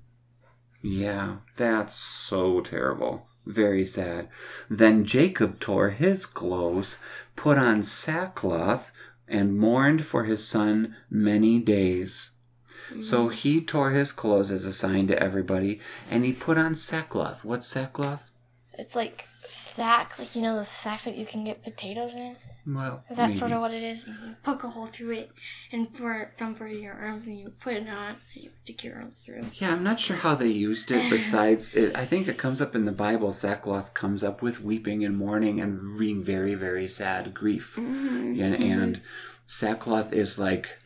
Yeah, 0.84 1.38
that's 1.56 1.96
so 1.96 2.62
terrible. 2.62 3.28
Very 3.48 3.86
sad. 3.86 4.28
Then 4.70 5.06
Jacob 5.06 5.60
tore 5.62 5.92
his 5.92 6.26
clothes, 6.26 7.00
put 7.38 7.58
on 7.58 7.82
sackcloth, 7.82 8.92
and 9.26 9.58
mourned 9.58 10.06
for 10.06 10.26
his 10.26 10.46
son 10.46 10.98
many 11.10 11.60
days. 11.60 12.32
So 13.00 13.30
mm. 13.30 13.34
he 13.34 13.62
tore 13.62 13.92
his 13.92 14.12
clothes 14.12 14.52
as 14.52 14.66
a 14.66 14.74
sign 14.74 15.08
to 15.08 15.22
everybody, 15.22 15.80
and 16.12 16.26
he 16.26 16.34
put 16.34 16.58
on 16.58 16.76
sackcloth. 16.76 17.46
What's 17.46 17.68
sackcloth? 17.68 18.32
It's 18.74 18.96
like 18.96 19.28
sack, 19.48 20.18
like 20.20 20.36
you 20.36 20.42
know 20.42 20.56
the 20.56 20.64
sacks 20.64 21.06
that 21.06 21.18
you 21.18 21.26
can 21.26 21.44
get 21.44 21.64
potatoes 21.64 22.16
in. 22.16 22.36
Well, 22.68 23.02
Is 23.10 23.16
that 23.16 23.28
maybe. 23.28 23.40
sort 23.40 23.54
of 23.54 23.62
what 23.62 23.74
it 23.74 23.82
is? 23.82 24.06
You 24.06 24.36
poke 24.44 24.66
a 24.66 24.70
hole 24.70 24.88
through 24.88 25.12
it, 25.12 25.32
and 25.72 25.88
for 25.88 26.34
come 26.38 26.54
for 26.54 26.68
your 26.68 26.94
arms, 26.94 27.26
and 27.26 27.40
you 27.40 27.54
put 27.62 27.76
it 27.76 27.88
on, 27.88 28.18
and 28.36 28.44
you 28.44 28.50
stick 28.58 28.84
your 28.84 28.98
arms 28.98 29.22
through. 29.22 29.46
Yeah, 29.54 29.72
I'm 29.72 29.84
not 29.84 30.02
sure 30.02 30.18
how 30.18 30.36
they 30.36 30.50
used 30.50 30.92
it. 30.92 31.10
Besides, 31.10 31.74
it, 31.76 31.96
I 31.96 32.06
think 32.06 32.28
it 32.28 32.38
comes 32.38 32.62
up 32.62 32.76
in 32.76 32.84
the 32.84 32.92
Bible. 32.92 33.32
Sackcloth 33.32 33.94
comes 33.94 34.22
up 34.22 34.42
with 34.42 34.62
weeping 34.62 35.06
and 35.06 35.16
mourning 35.16 35.62
and 35.62 35.98
being 35.98 36.22
very, 36.22 36.56
very 36.56 36.90
sad 36.90 37.34
grief, 37.34 37.78
mm-hmm. 37.78 38.42
and, 38.42 38.56
mm-hmm. 38.56 38.64
and 38.64 39.02
sackcloth 39.48 40.12
is 40.12 40.38
like 40.38 40.78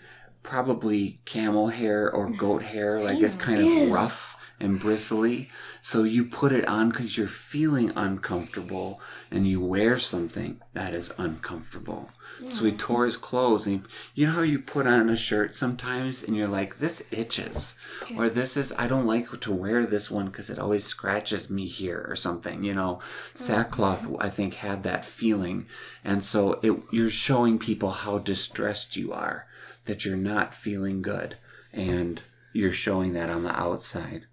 probably 0.44 1.20
camel 1.26 1.70
hair 1.70 2.12
or 2.12 2.30
goat 2.30 2.62
hair. 2.62 3.02
Like 3.02 3.20
it's 3.20 3.36
kind 3.36 3.60
of 3.60 3.92
rough 3.92 4.31
and 4.62 4.80
bristly. 4.80 5.50
So 5.82 6.04
you 6.04 6.26
put 6.26 6.52
it 6.52 6.68
on 6.68 6.90
because 6.90 7.18
you're 7.18 7.28
feeling 7.28 7.92
uncomfortable, 7.96 9.02
and 9.30 9.48
you 9.48 9.60
wear 9.60 9.98
something 9.98 10.62
that 10.74 10.94
is 10.94 11.12
uncomfortable. 11.18 12.12
So 12.48 12.66
he 12.66 12.72
tore 12.72 13.06
his 13.06 13.18
clothes, 13.18 13.68
and 13.68 13.86
he, 14.14 14.22
you 14.22 14.28
know 14.28 14.34
how 14.34 14.42
you 14.42 14.60
put 14.60 14.88
on 14.88 15.10
a 15.10 15.16
shirt 15.16 15.56
sometimes, 15.56 16.24
and 16.24 16.36
you're 16.36 16.48
like, 16.48 16.80
"This 16.80 17.06
itches," 17.12 17.76
or 18.16 18.30
"This 18.30 18.56
is 18.56 18.74
I 18.78 18.88
don't 18.88 19.06
like 19.06 19.40
to 19.42 19.52
wear 19.52 19.86
this 19.86 20.10
one 20.10 20.28
because 20.28 20.50
it 20.50 20.60
always 20.60 20.86
scratches 20.86 21.50
me 21.50 21.68
here," 21.68 22.06
or 22.08 22.16
something. 22.16 22.64
You 22.64 22.74
know, 22.74 23.00
oh, 23.02 23.06
sackcloth 23.36 24.08
I 24.20 24.30
think 24.30 24.56
had 24.56 24.84
that 24.84 25.06
feeling, 25.06 25.68
and 26.04 26.24
so 26.24 26.60
it, 26.64 26.82
you're 26.92 27.10
showing 27.10 27.60
people 27.60 27.92
how 27.92 28.18
distressed 28.18 28.96
you 28.96 29.12
are, 29.12 29.46
that 29.86 30.06
you're 30.06 30.18
not 30.18 30.54
feeling 30.54 31.02
good, 31.02 31.38
and 31.74 32.22
you're 32.54 32.72
showing 32.72 33.14
that 33.14 33.30
on 33.30 33.44
the 33.44 33.58
outside. 33.58 34.26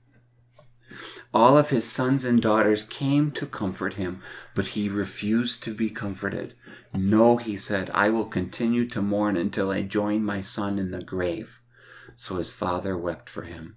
All 1.33 1.59
of 1.59 1.71
his 1.71 1.91
sons 1.91 2.25
and 2.25 2.41
daughters 2.41 2.83
came 2.83 3.31
to 3.33 3.47
comfort 3.47 3.95
him, 3.95 4.23
but 4.55 4.69
he 4.69 4.89
refused 4.89 5.63
to 5.65 5.75
be 5.75 5.91
comforted. 5.91 6.55
No, 6.95 7.37
he 7.37 7.57
said, 7.57 7.91
I 7.95 8.09
will 8.09 8.25
continue 8.25 8.89
to 8.89 9.03
mourn 9.03 9.37
until 9.37 9.71
I 9.71 9.83
join 9.83 10.25
my 10.25 10.41
son 10.41 10.79
in 10.79 10.91
the 10.91 11.03
grave. 11.03 11.61
So 12.17 12.37
his 12.37 12.51
father 12.51 12.97
wept 12.97 13.29
for 13.29 13.43
him. 13.43 13.77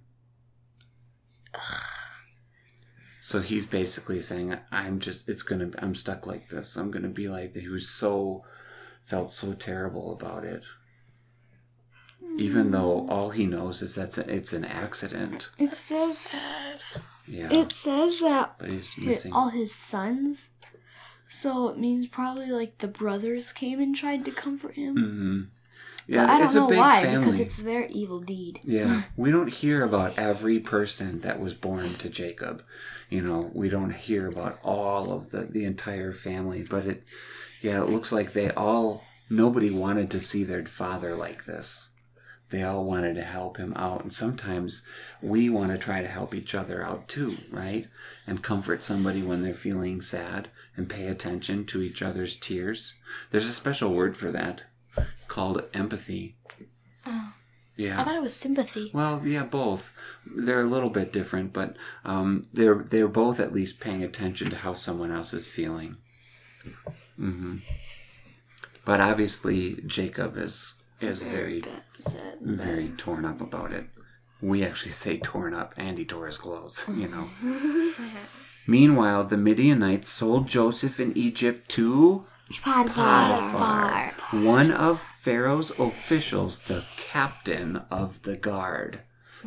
So 3.20 3.40
he's 3.40 3.66
basically 3.66 4.20
saying, 4.20 4.56
I'm 4.70 4.98
just, 4.98 5.28
it's 5.28 5.42
gonna, 5.42 5.70
I'm 5.78 5.94
stuck 5.94 6.26
like 6.26 6.48
this. 6.48 6.76
I'm 6.76 6.90
gonna 6.90 7.08
be 7.08 7.28
like, 7.28 7.54
he 7.54 7.68
was 7.68 7.88
so, 7.88 8.44
felt 9.04 9.30
so 9.30 9.52
terrible 9.52 10.12
about 10.12 10.44
it. 10.44 10.64
Even 12.38 12.70
though 12.70 13.06
all 13.08 13.30
he 13.30 13.46
knows 13.46 13.82
is 13.82 13.94
that 13.96 14.16
it's 14.18 14.52
an 14.52 14.64
accident. 14.64 15.50
It 15.58 15.74
says 15.74 16.34
Yeah. 17.26 17.48
it 17.52 17.70
says 17.72 18.20
that 18.20 18.58
but 18.58 18.70
he's 18.70 18.96
missing. 18.98 19.32
all 19.32 19.48
his 19.50 19.74
sons. 19.74 20.50
So 21.28 21.68
it 21.68 21.78
means 21.78 22.06
probably 22.06 22.46
like 22.50 22.78
the 22.78 22.88
brothers 22.88 23.52
came 23.52 23.80
and 23.80 23.94
tried 23.94 24.24
to 24.26 24.30
comfort 24.30 24.74
him. 24.74 24.96
hmm 24.96 25.40
But 26.08 26.14
Yeah, 26.14 26.24
I 26.24 26.38
don't 26.38 26.46
it's 26.46 26.54
know 26.54 26.66
big 26.66 26.78
why 26.78 27.02
family. 27.02 27.18
because 27.18 27.40
it's 27.40 27.56
their 27.58 27.86
evil 27.86 28.20
deed. 28.20 28.60
Yeah, 28.64 29.02
we 29.16 29.30
don't 29.30 29.52
hear 29.52 29.82
about 29.84 30.18
every 30.18 30.58
person 30.58 31.20
that 31.20 31.38
was 31.40 31.54
born 31.54 31.84
to 32.00 32.08
Jacob. 32.08 32.62
You 33.08 33.22
know, 33.22 33.50
we 33.54 33.68
don't 33.68 33.92
hear 33.94 34.26
about 34.26 34.58
all 34.62 35.12
of 35.12 35.30
the 35.30 35.44
the 35.44 35.64
entire 35.64 36.12
family, 36.12 36.62
but 36.62 36.86
it 36.86 37.04
yeah, 37.60 37.82
it 37.82 37.88
looks 37.90 38.10
like 38.10 38.32
they 38.32 38.50
all 38.50 39.04
nobody 39.30 39.70
wanted 39.70 40.10
to 40.10 40.20
see 40.20 40.44
their 40.44 40.64
father 40.66 41.14
like 41.14 41.44
this. 41.44 41.90
They 42.52 42.62
all 42.62 42.84
wanted 42.84 43.14
to 43.14 43.22
help 43.22 43.56
him 43.56 43.72
out, 43.76 44.02
and 44.02 44.12
sometimes 44.12 44.84
we 45.22 45.48
want 45.48 45.68
to 45.68 45.78
try 45.78 46.02
to 46.02 46.06
help 46.06 46.34
each 46.34 46.54
other 46.54 46.84
out 46.84 47.08
too, 47.08 47.38
right? 47.50 47.88
And 48.26 48.42
comfort 48.42 48.82
somebody 48.82 49.22
when 49.22 49.42
they're 49.42 49.54
feeling 49.54 50.02
sad 50.02 50.50
and 50.76 50.86
pay 50.86 51.06
attention 51.06 51.64
to 51.64 51.80
each 51.80 52.02
other's 52.02 52.36
tears. 52.36 52.92
There's 53.30 53.48
a 53.48 53.52
special 53.54 53.94
word 53.94 54.18
for 54.18 54.30
that 54.32 54.64
called 55.28 55.62
empathy. 55.72 56.36
Oh. 57.06 57.32
Yeah. 57.74 57.98
I 57.98 58.04
thought 58.04 58.16
it 58.16 58.22
was 58.22 58.34
sympathy. 58.34 58.90
Well, 58.92 59.22
yeah, 59.24 59.44
both. 59.44 59.94
They're 60.26 60.60
a 60.60 60.68
little 60.68 60.90
bit 60.90 61.10
different, 61.10 61.54
but 61.54 61.74
um, 62.04 62.42
they're 62.52 62.84
they're 62.86 63.08
both 63.08 63.40
at 63.40 63.54
least 63.54 63.80
paying 63.80 64.04
attention 64.04 64.50
to 64.50 64.56
how 64.56 64.74
someone 64.74 65.10
else 65.10 65.32
is 65.32 65.48
feeling. 65.48 65.96
hmm 67.16 67.56
But 68.84 69.00
obviously, 69.00 69.78
Jacob 69.86 70.36
is 70.36 70.74
is 71.02 71.22
very 71.22 71.62
very 72.40 72.88
torn 72.96 73.24
up 73.24 73.40
about 73.40 73.72
it. 73.72 73.86
We 74.40 74.64
actually 74.64 74.92
say 74.92 75.18
torn 75.18 75.54
up, 75.54 75.72
and 75.76 75.98
he 75.98 76.04
tore 76.04 76.26
his 76.26 76.38
clothes. 76.38 76.84
You 76.88 77.08
know. 77.08 77.30
Meanwhile, 78.66 79.24
the 79.24 79.36
Midianites 79.36 80.08
sold 80.08 80.46
Joseph 80.46 81.00
in 81.00 81.16
Egypt 81.16 81.68
to 81.70 82.26
Potiphar, 82.62 84.12
one 84.44 84.70
of 84.70 85.00
Pharaoh's 85.00 85.72
officials, 85.78 86.60
the 86.60 86.84
captain 86.96 87.82
of 87.90 88.22
the 88.22 88.36
guard. 88.36 89.00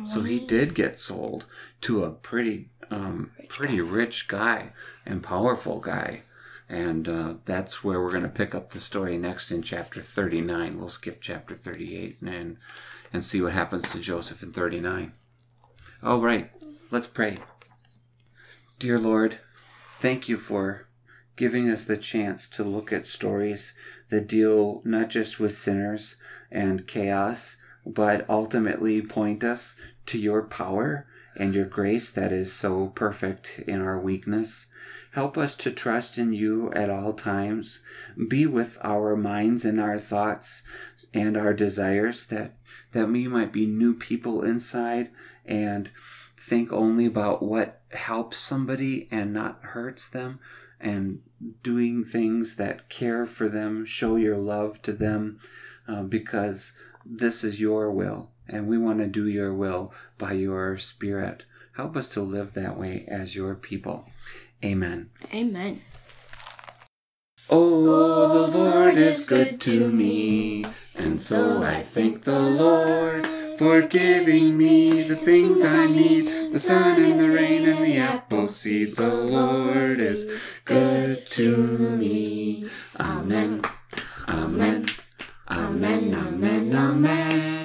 So 0.04 0.22
he 0.22 0.38
did 0.40 0.74
get 0.74 0.98
sold 0.98 1.46
to 1.82 2.04
a 2.04 2.10
pretty, 2.10 2.68
um, 2.90 3.30
pretty 3.48 3.80
rich 3.80 4.28
guy 4.28 4.72
and 5.06 5.22
powerful 5.22 5.80
guy, 5.80 6.24
and 6.68 7.08
uh, 7.08 7.34
that's 7.44 7.84
where 7.84 8.00
we're 8.00 8.10
going 8.10 8.22
to 8.22 8.28
pick 8.28 8.54
up 8.54 8.70
the 8.70 8.80
story 8.80 9.18
next 9.18 9.50
in 9.50 9.62
chapter 9.62 10.00
thirty-nine. 10.00 10.78
We'll 10.78 10.88
skip 10.88 11.20
chapter 11.20 11.54
thirty-eight 11.54 12.22
and 12.22 12.56
and 13.12 13.22
see 13.22 13.40
what 13.40 13.52
happens 13.52 13.88
to 13.90 14.00
Joseph 14.00 14.42
in 14.42 14.52
thirty-nine. 14.52 15.12
All 16.02 16.20
right, 16.20 16.50
let's 16.90 17.06
pray. 17.06 17.38
Dear 18.78 18.98
Lord, 18.98 19.38
thank 20.00 20.28
you 20.28 20.36
for 20.36 20.88
giving 21.36 21.70
us 21.70 21.84
the 21.84 21.96
chance 21.96 22.48
to 22.48 22.64
look 22.64 22.92
at 22.92 23.06
stories 23.06 23.74
that 24.08 24.26
deal 24.26 24.82
not 24.84 25.10
just 25.10 25.38
with 25.38 25.56
sinners 25.56 26.16
and 26.50 26.86
chaos, 26.86 27.56
but 27.84 28.28
ultimately 28.28 29.02
point 29.02 29.44
us 29.44 29.76
to 30.06 30.18
your 30.18 30.42
power 30.42 31.06
and 31.36 31.54
your 31.54 31.64
grace 31.64 32.10
that 32.10 32.32
is 32.32 32.52
so 32.52 32.88
perfect 32.88 33.60
in 33.66 33.82
our 33.82 33.98
weakness. 33.98 34.66
Help 35.16 35.38
us 35.38 35.54
to 35.54 35.70
trust 35.72 36.18
in 36.18 36.34
you 36.34 36.70
at 36.74 36.90
all 36.90 37.14
times. 37.14 37.82
Be 38.28 38.44
with 38.44 38.76
our 38.84 39.16
minds 39.16 39.64
and 39.64 39.80
our 39.80 39.98
thoughts 39.98 40.62
and 41.14 41.38
our 41.38 41.54
desires 41.54 42.26
that, 42.26 42.58
that 42.92 43.08
we 43.08 43.26
might 43.26 43.50
be 43.50 43.64
new 43.64 43.94
people 43.94 44.42
inside 44.42 45.08
and 45.46 45.88
think 46.36 46.70
only 46.70 47.06
about 47.06 47.42
what 47.42 47.80
helps 47.92 48.36
somebody 48.36 49.08
and 49.10 49.32
not 49.32 49.58
hurts 49.62 50.06
them 50.06 50.38
and 50.78 51.22
doing 51.62 52.04
things 52.04 52.56
that 52.56 52.90
care 52.90 53.24
for 53.24 53.48
them, 53.48 53.86
show 53.86 54.16
your 54.16 54.36
love 54.36 54.82
to 54.82 54.92
them, 54.92 55.38
uh, 55.88 56.02
because 56.02 56.74
this 57.06 57.42
is 57.42 57.58
your 57.58 57.90
will, 57.90 58.32
and 58.46 58.68
we 58.68 58.76
want 58.76 58.98
to 58.98 59.06
do 59.06 59.26
your 59.26 59.54
will 59.54 59.94
by 60.18 60.32
your 60.32 60.76
Spirit. 60.76 61.46
Help 61.76 61.96
us 61.96 62.10
to 62.10 62.20
live 62.20 62.52
that 62.52 62.78
way 62.78 63.06
as 63.08 63.34
your 63.34 63.54
people. 63.54 64.06
Amen. 64.64 65.10
Amen. 65.34 65.82
Oh, 67.48 68.48
the 68.50 68.58
oh, 68.58 68.58
Lord 68.58 68.96
is 68.96 69.28
good 69.28 69.60
to 69.60 69.88
me, 69.92 70.64
and 70.96 71.20
so 71.20 71.62
I 71.62 71.82
thank 71.82 72.24
the 72.24 72.40
Lord 72.40 73.26
for 73.58 73.82
giving 73.82 74.58
me 74.58 75.02
the 75.02 75.16
things 75.16 75.62
I 75.62 75.86
need 75.86 76.52
the 76.52 76.58
sun 76.58 77.00
and 77.02 77.20
the 77.20 77.30
rain 77.30 77.66
and 77.66 77.84
the 77.84 77.98
apple 77.98 78.48
seed. 78.48 78.96
The 78.96 79.14
Lord 79.14 80.00
is 80.00 80.58
good 80.64 81.26
to 81.28 81.56
me. 81.56 82.68
Amen. 82.98 83.62
Amen. 84.28 84.86
Amen. 85.48 86.14
Amen. 86.14 86.74
Amen. 86.74 87.55